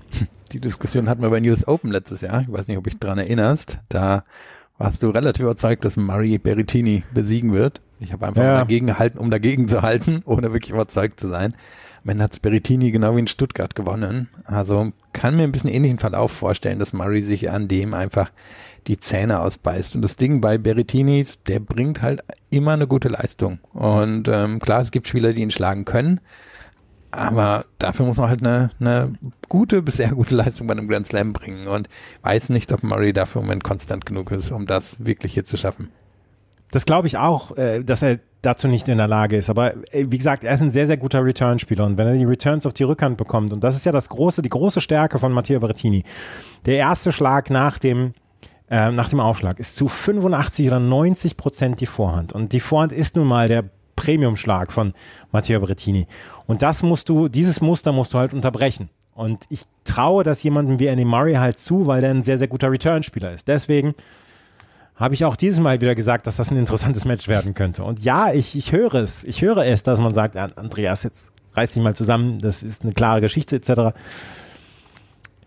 [0.53, 2.43] Die Diskussion hatten wir bei News Open letztes Jahr.
[2.43, 3.79] Ich weiß nicht, ob dich dran erinnerst.
[3.89, 4.23] Da
[4.79, 7.81] warst du relativ überzeugt, dass Murray Berrettini besiegen wird.
[8.01, 8.59] Ich habe einfach Ja.
[8.59, 11.57] dagegen gehalten, um dagegen zu halten, ohne wirklich überzeugt zu sein.
[12.11, 14.29] Ende hat Berrettini genau wie in Stuttgart gewonnen.
[14.45, 18.31] Also kann mir ein bisschen ähnlichen Verlauf vorstellen, dass Murray sich an dem einfach
[18.87, 19.95] die Zähne ausbeißt.
[19.95, 23.61] Und das Ding bei Berrettinis, der bringt halt immer eine gute Leistung.
[23.73, 26.21] Und ähm, klar, es gibt Spieler, die ihn schlagen können.
[27.13, 29.13] Aber dafür muss man halt eine, eine
[29.49, 31.89] gute bis sehr gute Leistung bei einem Grand Slam bringen und
[32.23, 35.59] weiß nicht, ob Murray dafür im Moment konstant genug ist, um das wirklich hier zu
[35.59, 35.91] schaffen.
[36.71, 39.49] Das glaube ich auch, äh, dass er dazu nicht in der Lage ist.
[39.49, 41.85] Aber äh, wie gesagt, er ist ein sehr, sehr guter Return-Spieler.
[41.87, 44.43] Und wenn er die Returns auf die Rückhand bekommt, und das ist ja das große,
[44.43, 46.05] die große Stärke von Matteo Berrettini.
[46.67, 48.13] Der erste Schlag nach dem,
[48.69, 52.33] äh, nach dem Aufschlag ist zu 85 oder 90 Prozent die Vorhand.
[52.33, 53.65] Und die Vorhand ist nun mal der
[53.97, 54.95] Premium-Schlag von
[55.31, 56.07] Matteo Berrettini.
[56.47, 58.91] Und das musst du, dieses Muster musst du halt unterbrechen.
[59.15, 62.49] Und ich traue das jemandem wie Andy Murray halt zu, weil der ein sehr, sehr
[62.49, 63.47] guter Return-Spieler ist.
[63.47, 63.95] Deswegen
[65.03, 67.83] habe ich auch dieses Mal wieder gesagt, dass das ein interessantes Match werden könnte.
[67.83, 69.25] Und ja, ich, ich höre es.
[69.25, 72.93] Ich höre es, dass man sagt, Andreas, jetzt reiß dich mal zusammen, das ist eine
[72.93, 73.97] klare Geschichte etc.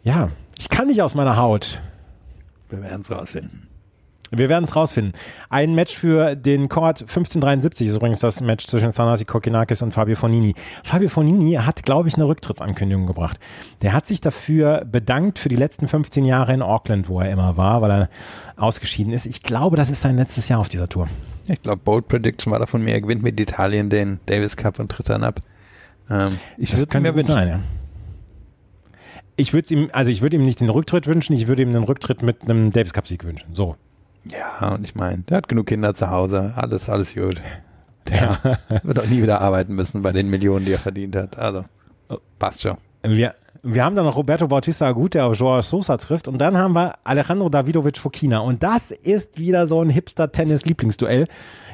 [0.04, 0.30] Ja,
[0.60, 1.80] ich kann nicht aus meiner Haut.
[2.70, 3.68] Wir werden es rausfinden.
[4.32, 5.14] Wir werden es rausfinden.
[5.50, 10.16] Ein Match für den Court 1573 ist übrigens das Match zwischen Thanasi Kokinakis und Fabio
[10.16, 10.56] Fonini.
[10.84, 13.40] Fabio Fonini hat, glaube ich, eine Rücktrittsankündigung gebracht.
[13.82, 17.56] Der hat sich dafür bedankt für die letzten 15 Jahre in Auckland, wo er immer
[17.56, 18.10] war, weil er
[18.58, 19.26] ausgeschieden ist.
[19.26, 21.08] Ich glaube, das ist sein letztes Jahr auf dieser Tour.
[21.48, 22.96] Ich glaube, Bold Prediction war davon mehr.
[22.96, 25.40] Er gewinnt mit Italien den Davis Cup und tritt dann ab.
[26.10, 27.36] Ähm, ich Das würde könnte mir gut wünschen.
[27.36, 27.60] sein, ja.
[29.38, 31.84] Ich würde ihm, also ich würde ihm nicht den Rücktritt wünschen, ich würde ihm den
[31.84, 33.54] Rücktritt mit einem Davis Cup Sieg wünschen.
[33.54, 33.76] So.
[34.32, 36.54] Ja, und ich meine, der hat genug Kinder zu Hause.
[36.56, 37.42] Alles, alles gut.
[38.10, 41.38] Der wird auch nie wieder arbeiten müssen bei den Millionen, die er verdient hat.
[41.38, 41.66] Also,
[42.40, 42.78] passt schon.
[43.04, 46.28] Wir, wir haben dann noch Roberto Bautista Agut, der auf Joao Sosa trifft.
[46.28, 48.40] Und dann haben wir Alejandro Davidovic Fokina.
[48.40, 51.28] Und das ist wieder so ein Hipster-Tennis-Lieblingsduell.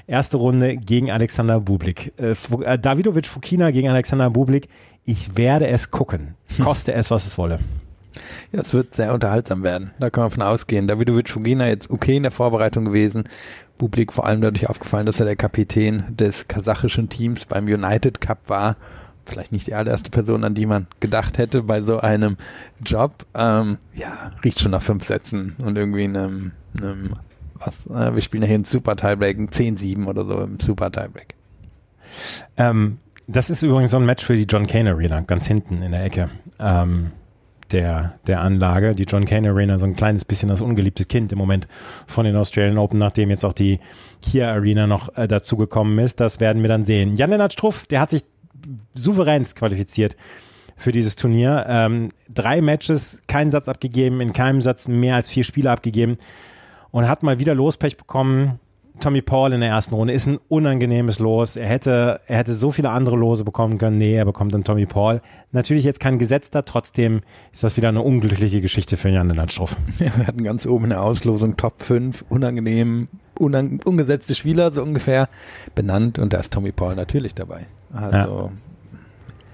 [0.07, 2.13] Erste Runde gegen Alexander Bublik.
[2.17, 4.67] Äh, äh, Davidovic Fokina gegen Alexander Bublik.
[5.03, 6.35] Ich werde es gucken.
[6.61, 7.59] Koste es, was es wolle.
[8.51, 9.91] Ja, es wird sehr unterhaltsam werden.
[9.99, 10.87] Da kann man von ausgehen.
[10.87, 13.23] Davidovic Fugina jetzt okay in der Vorbereitung gewesen.
[13.77, 18.47] Bublik vor allem dadurch aufgefallen, dass er der Kapitän des kasachischen Teams beim United Cup
[18.47, 18.75] war.
[19.25, 22.37] Vielleicht nicht die allererste Person, an die man gedacht hätte bei so einem
[22.85, 23.25] Job.
[23.33, 27.11] Ähm, ja, riecht schon nach fünf Sätzen und irgendwie einem, einem
[27.53, 30.91] was, äh, wir spielen ja hier einen Super Tiebreak, ein 10-7 oder so im Super
[30.91, 31.35] Tiebreak.
[32.57, 32.97] Ähm,
[33.27, 36.03] das ist übrigens so ein Match für die John Kane Arena, ganz hinten in der
[36.03, 37.11] Ecke ähm,
[37.71, 38.95] der, der Anlage.
[38.95, 41.67] Die John Kane Arena, so ein kleines bisschen das ungeliebte Kind im Moment
[42.07, 43.79] von den Australian Open, nachdem jetzt auch die
[44.21, 46.19] Kia Arena noch äh, dazugekommen ist.
[46.19, 47.15] Das werden wir dann sehen.
[47.15, 48.23] Jan-Lennart Struff, der hat sich
[48.93, 50.15] souveränst qualifiziert
[50.75, 51.65] für dieses Turnier.
[51.67, 56.17] Ähm, drei Matches, keinen Satz abgegeben, in keinem Satz mehr als vier Spiele abgegeben
[56.91, 58.59] und hat mal wieder Lospech bekommen.
[58.99, 61.55] Tommy Paul in der ersten Runde ist ein unangenehmes Los.
[61.55, 63.97] Er hätte, er hätte so viele andere Lose bekommen können.
[63.97, 65.21] Nee, er bekommt dann Tommy Paul.
[65.51, 67.21] Natürlich jetzt kein Gesetzter, trotzdem
[67.51, 69.75] ist das wieder eine unglückliche Geschichte für Jan Landstruff.
[69.99, 74.81] Ja, wir hatten ganz oben in der Auslosung Top 5, unangenehm, unang ungesetzte Spieler so
[74.83, 75.29] ungefähr
[75.75, 77.67] benannt und da ist Tommy Paul natürlich dabei.
[77.93, 78.51] Also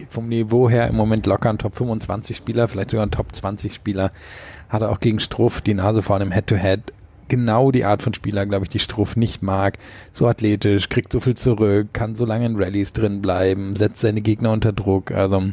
[0.09, 3.73] vom Niveau her im Moment locker ein Top 25 Spieler, vielleicht sogar ein Top 20
[3.73, 4.11] Spieler.
[4.69, 6.93] Hat er auch gegen Struff die Nase vorne im Head-to-Head.
[7.28, 9.78] Genau die Art von Spieler, glaube ich, die Struff nicht mag.
[10.11, 14.21] So athletisch, kriegt so viel zurück, kann so lange in Rallyes drin bleiben, setzt seine
[14.21, 15.11] Gegner unter Druck.
[15.11, 15.43] Also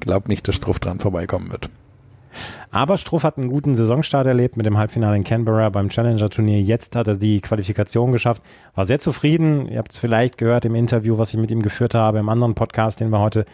[0.00, 1.70] glaub nicht, dass Struff dran vorbeikommen wird.
[2.70, 6.60] Aber Struff hat einen guten Saisonstart erlebt mit dem Halbfinale in Canberra beim Challenger-Turnier.
[6.60, 8.42] Jetzt hat er die Qualifikation geschafft.
[8.76, 9.66] War sehr zufrieden.
[9.66, 12.54] Ihr habt es vielleicht gehört im Interview, was ich mit ihm geführt habe, im anderen
[12.54, 13.44] Podcast, den wir heute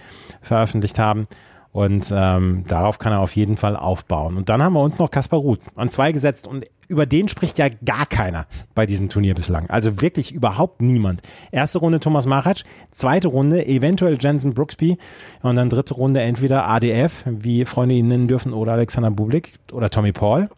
[0.42, 1.28] veröffentlicht haben.
[1.76, 4.38] Und ähm, darauf kann er auf jeden Fall aufbauen.
[4.38, 6.46] Und dann haben wir uns noch Kaspar Ruth an zwei gesetzt.
[6.46, 9.68] Und über den spricht ja gar keiner bei diesem Turnier bislang.
[9.68, 11.20] Also wirklich überhaupt niemand.
[11.52, 12.62] Erste Runde Thomas Marac,
[12.92, 14.96] zweite Runde eventuell Jensen Brooksby
[15.42, 19.90] und dann dritte Runde entweder ADF, wie Freunde ihn nennen dürfen, oder Alexander Bublik oder
[19.90, 20.48] Tommy Paul.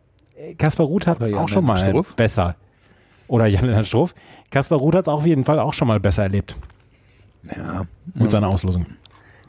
[0.56, 2.14] Kaspar Ruth hat es auch schon mal Struff.
[2.14, 2.54] besser.
[3.26, 4.14] Oder Jan-Lennart Struff.
[4.52, 6.54] Kaspar Ruth hat es auf jeden Fall auch schon mal besser erlebt
[7.56, 8.86] Ja, mit seiner Auslosung.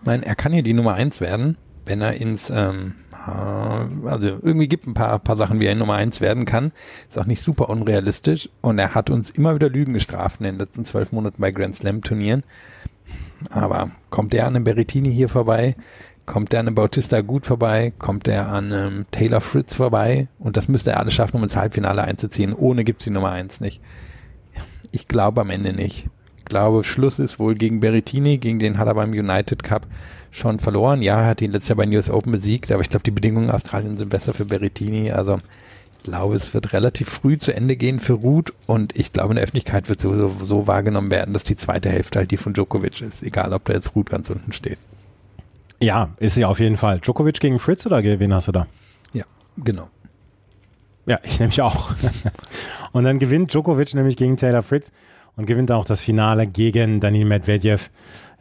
[0.01, 4.29] Ich meine, er kann hier die Nummer eins werden, wenn er ins, ähm, äh, also
[4.41, 6.71] irgendwie gibt ein paar, paar Sachen, wie er Nummer eins werden kann.
[7.09, 10.57] Ist auch nicht super unrealistisch und er hat uns immer wieder Lügen gestraft in den
[10.57, 12.43] letzten zwölf Monaten bei Grand Slam Turnieren.
[13.49, 15.75] Aber kommt der an einem Berrettini hier vorbei?
[16.25, 17.91] Kommt der an einem Bautista gut vorbei?
[17.97, 20.27] Kommt der an einem Taylor Fritz vorbei?
[20.37, 22.53] Und das müsste er alles schaffen, um ins Halbfinale einzuziehen.
[22.53, 23.81] Ohne gibt's die Nummer eins nicht.
[24.91, 26.07] Ich glaube am Ende nicht.
[26.49, 29.85] Ich glaube, Schluss ist wohl gegen Berrettini, gegen den hat er beim United Cup
[30.31, 31.03] schon verloren.
[31.03, 33.49] Ja, er hat ihn letztes Jahr bei News Open besiegt, aber ich glaube, die Bedingungen
[33.49, 35.11] in Australien sind besser für Berrettini.
[35.11, 35.37] Also
[36.01, 39.43] glaube, es wird relativ früh zu Ende gehen für Ruth und ich glaube, in der
[39.43, 43.21] Öffentlichkeit wird sowieso so wahrgenommen werden, dass die zweite Hälfte halt die von Djokovic ist,
[43.21, 44.79] egal ob da jetzt Ruth ganz unten steht.
[45.79, 46.99] Ja, ist sie auf jeden Fall.
[46.99, 48.65] Djokovic gegen Fritz oder wen hast du da?
[49.13, 49.25] Ja,
[49.55, 49.87] genau.
[51.05, 51.91] Ja, ich nämlich auch.
[52.91, 54.91] und dann gewinnt Djokovic nämlich gegen Taylor Fritz
[55.39, 57.89] und gewinnt auch das Finale gegen Daniil Medvedev.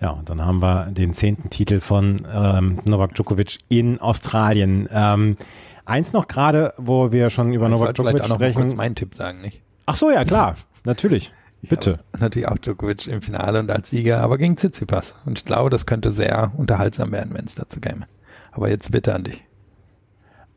[0.00, 4.88] Ja, und dann haben wir den zehnten Titel von ähm, Novak Djokovic in Australien.
[4.92, 5.36] Ähm,
[5.84, 8.60] eins noch gerade, wo wir schon über ich Novak Djokovic auch sprechen.
[8.60, 9.62] Noch kurz meinen Tipp sagen, nicht?
[9.86, 11.32] Ach so, ja klar, natürlich.
[11.62, 12.00] Ich Bitte.
[12.18, 15.20] Natürlich auch Djokovic im Finale und als Sieger, aber gegen Tsitsipas.
[15.24, 18.06] Und ich glaube, das könnte sehr unterhaltsam werden, wenn es dazu käme.
[18.50, 19.44] Aber jetzt bitte an dich.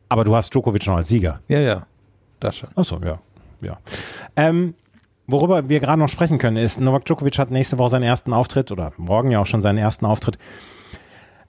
[0.10, 1.40] Aber du hast Djokovic noch als Sieger.
[1.48, 1.86] Ja, ja,
[2.40, 2.70] das schon.
[2.76, 3.20] Ach so, ja.
[3.62, 3.78] ja.
[4.36, 4.74] Ähm,
[5.32, 8.72] worüber wir gerade noch sprechen können, ist, Novak Djokovic hat nächste Woche seinen ersten Auftritt
[8.72, 10.38] oder morgen ja auch schon seinen ersten Auftritt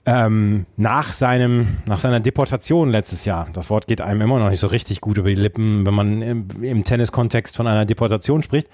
[0.05, 3.47] ähm, nach seinem, nach seiner Deportation letztes Jahr.
[3.53, 6.21] Das Wort geht einem immer noch nicht so richtig gut über die Lippen, wenn man
[6.21, 8.67] im, im Tenniskontext von einer Deportation spricht.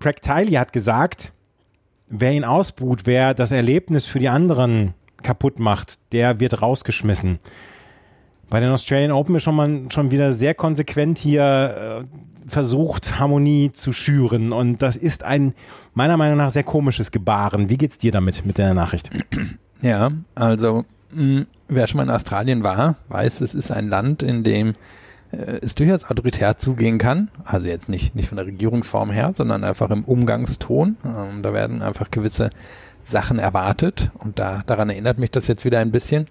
[0.00, 1.32] Craig Tiley hat gesagt,
[2.08, 7.38] wer ihn ausbuht, wer das Erlebnis für die anderen kaputt macht, der wird rausgeschmissen.
[8.48, 13.72] Bei den Australian Open ist schon mal schon wieder sehr konsequent hier äh, versucht, Harmonie
[13.72, 14.52] zu schüren.
[14.52, 15.54] Und das ist ein
[15.94, 17.68] meiner Meinung nach sehr komisches Gebaren.
[17.68, 19.10] Wie geht's dir damit, mit der Nachricht?
[19.82, 24.42] Ja, also mh, wer schon mal in Australien war, weiß, es ist ein Land, in
[24.44, 24.74] dem
[25.32, 27.30] äh, es durchaus autoritär zugehen kann.
[27.44, 30.96] Also jetzt nicht, nicht von der Regierungsform her, sondern einfach im Umgangston.
[31.04, 32.50] Ähm, da werden einfach gewisse
[33.04, 36.26] Sachen erwartet und da, daran erinnert mich das jetzt wieder ein bisschen.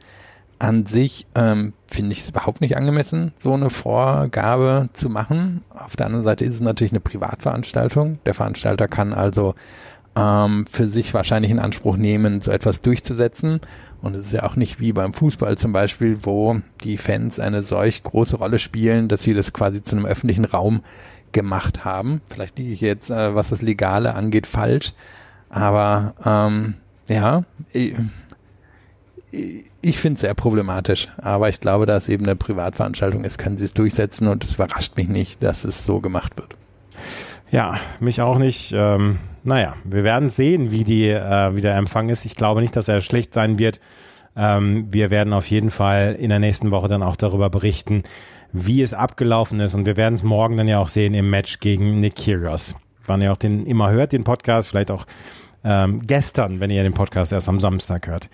[0.57, 5.63] An sich ähm, finde ich es überhaupt nicht angemessen, so eine Vorgabe zu machen.
[5.69, 8.19] Auf der anderen Seite ist es natürlich eine Privatveranstaltung.
[8.25, 9.55] Der Veranstalter kann also
[10.15, 13.59] ähm, für sich wahrscheinlich in Anspruch nehmen, so etwas durchzusetzen.
[14.01, 17.63] Und es ist ja auch nicht wie beim Fußball zum Beispiel, wo die Fans eine
[17.63, 20.81] solch große Rolle spielen, dass sie das quasi zu einem öffentlichen Raum
[21.31, 22.21] gemacht haben.
[22.31, 24.93] Vielleicht liege ich jetzt, äh, was das Legale angeht, falsch.
[25.49, 26.75] Aber ähm,
[27.07, 27.43] ja,
[29.81, 31.07] ich, finde es sehr problematisch.
[31.17, 34.55] Aber ich glaube, da es eben eine Privatveranstaltung ist, können sie es durchsetzen und es
[34.55, 36.55] überrascht mich nicht, dass es so gemacht wird.
[37.51, 38.73] Ja, mich auch nicht.
[38.75, 42.25] Ähm, naja, wir werden sehen, wie, die, äh, wie der Empfang ist.
[42.25, 43.79] Ich glaube nicht, dass er schlecht sein wird.
[44.35, 48.03] Ähm, wir werden auf jeden Fall in der nächsten Woche dann auch darüber berichten,
[48.51, 49.75] wie es abgelaufen ist.
[49.75, 52.75] Und wir werden es morgen dann ja auch sehen im Match gegen Nick Kyrgios.
[53.05, 55.05] Wann ihr auch den immer hört, den Podcast, vielleicht auch
[55.63, 58.29] ähm, gestern, wenn ihr den Podcast erst am Samstag hört.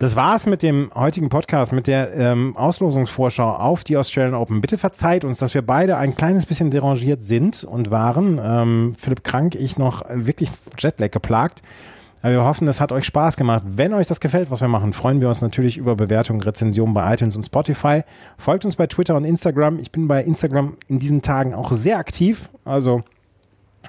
[0.00, 4.60] Das war's mit dem heutigen Podcast, mit der ähm, Auslosungsvorschau auf die Australian Open.
[4.60, 8.40] Bitte verzeiht uns, dass wir beide ein kleines bisschen derangiert sind und waren.
[8.40, 11.62] Ähm, Philipp krank, ich noch wirklich Jetlag geplagt.
[12.22, 13.64] Aber wir hoffen, es hat euch Spaß gemacht.
[13.66, 17.12] Wenn euch das gefällt, was wir machen, freuen wir uns natürlich über Bewertungen, Rezensionen bei
[17.12, 18.02] iTunes und Spotify.
[18.36, 19.80] Folgt uns bei Twitter und Instagram.
[19.80, 22.50] Ich bin bei Instagram in diesen Tagen auch sehr aktiv.
[22.64, 23.00] Also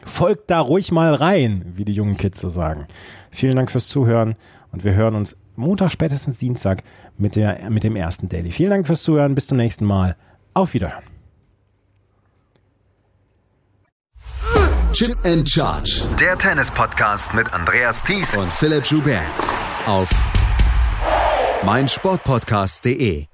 [0.03, 2.87] folgt da ruhig mal rein, wie die jungen Kids so sagen.
[3.29, 4.33] Vielen Dank fürs Zuhören
[4.71, 6.83] und wir hören uns Montag, spätestens Dienstag
[7.17, 8.51] mit, der, mit dem ersten Daily.
[8.51, 9.35] Vielen Dank fürs Zuhören.
[9.35, 10.15] Bis zum nächsten Mal.
[10.53, 11.03] Auf Wiederhören.
[14.93, 16.01] Chip and Charge.
[16.19, 19.21] Der Tennis-Podcast mit Andreas Thies und Philipp Joubert.
[19.85, 20.09] Auf
[21.63, 23.28] meinsportpodcast.de.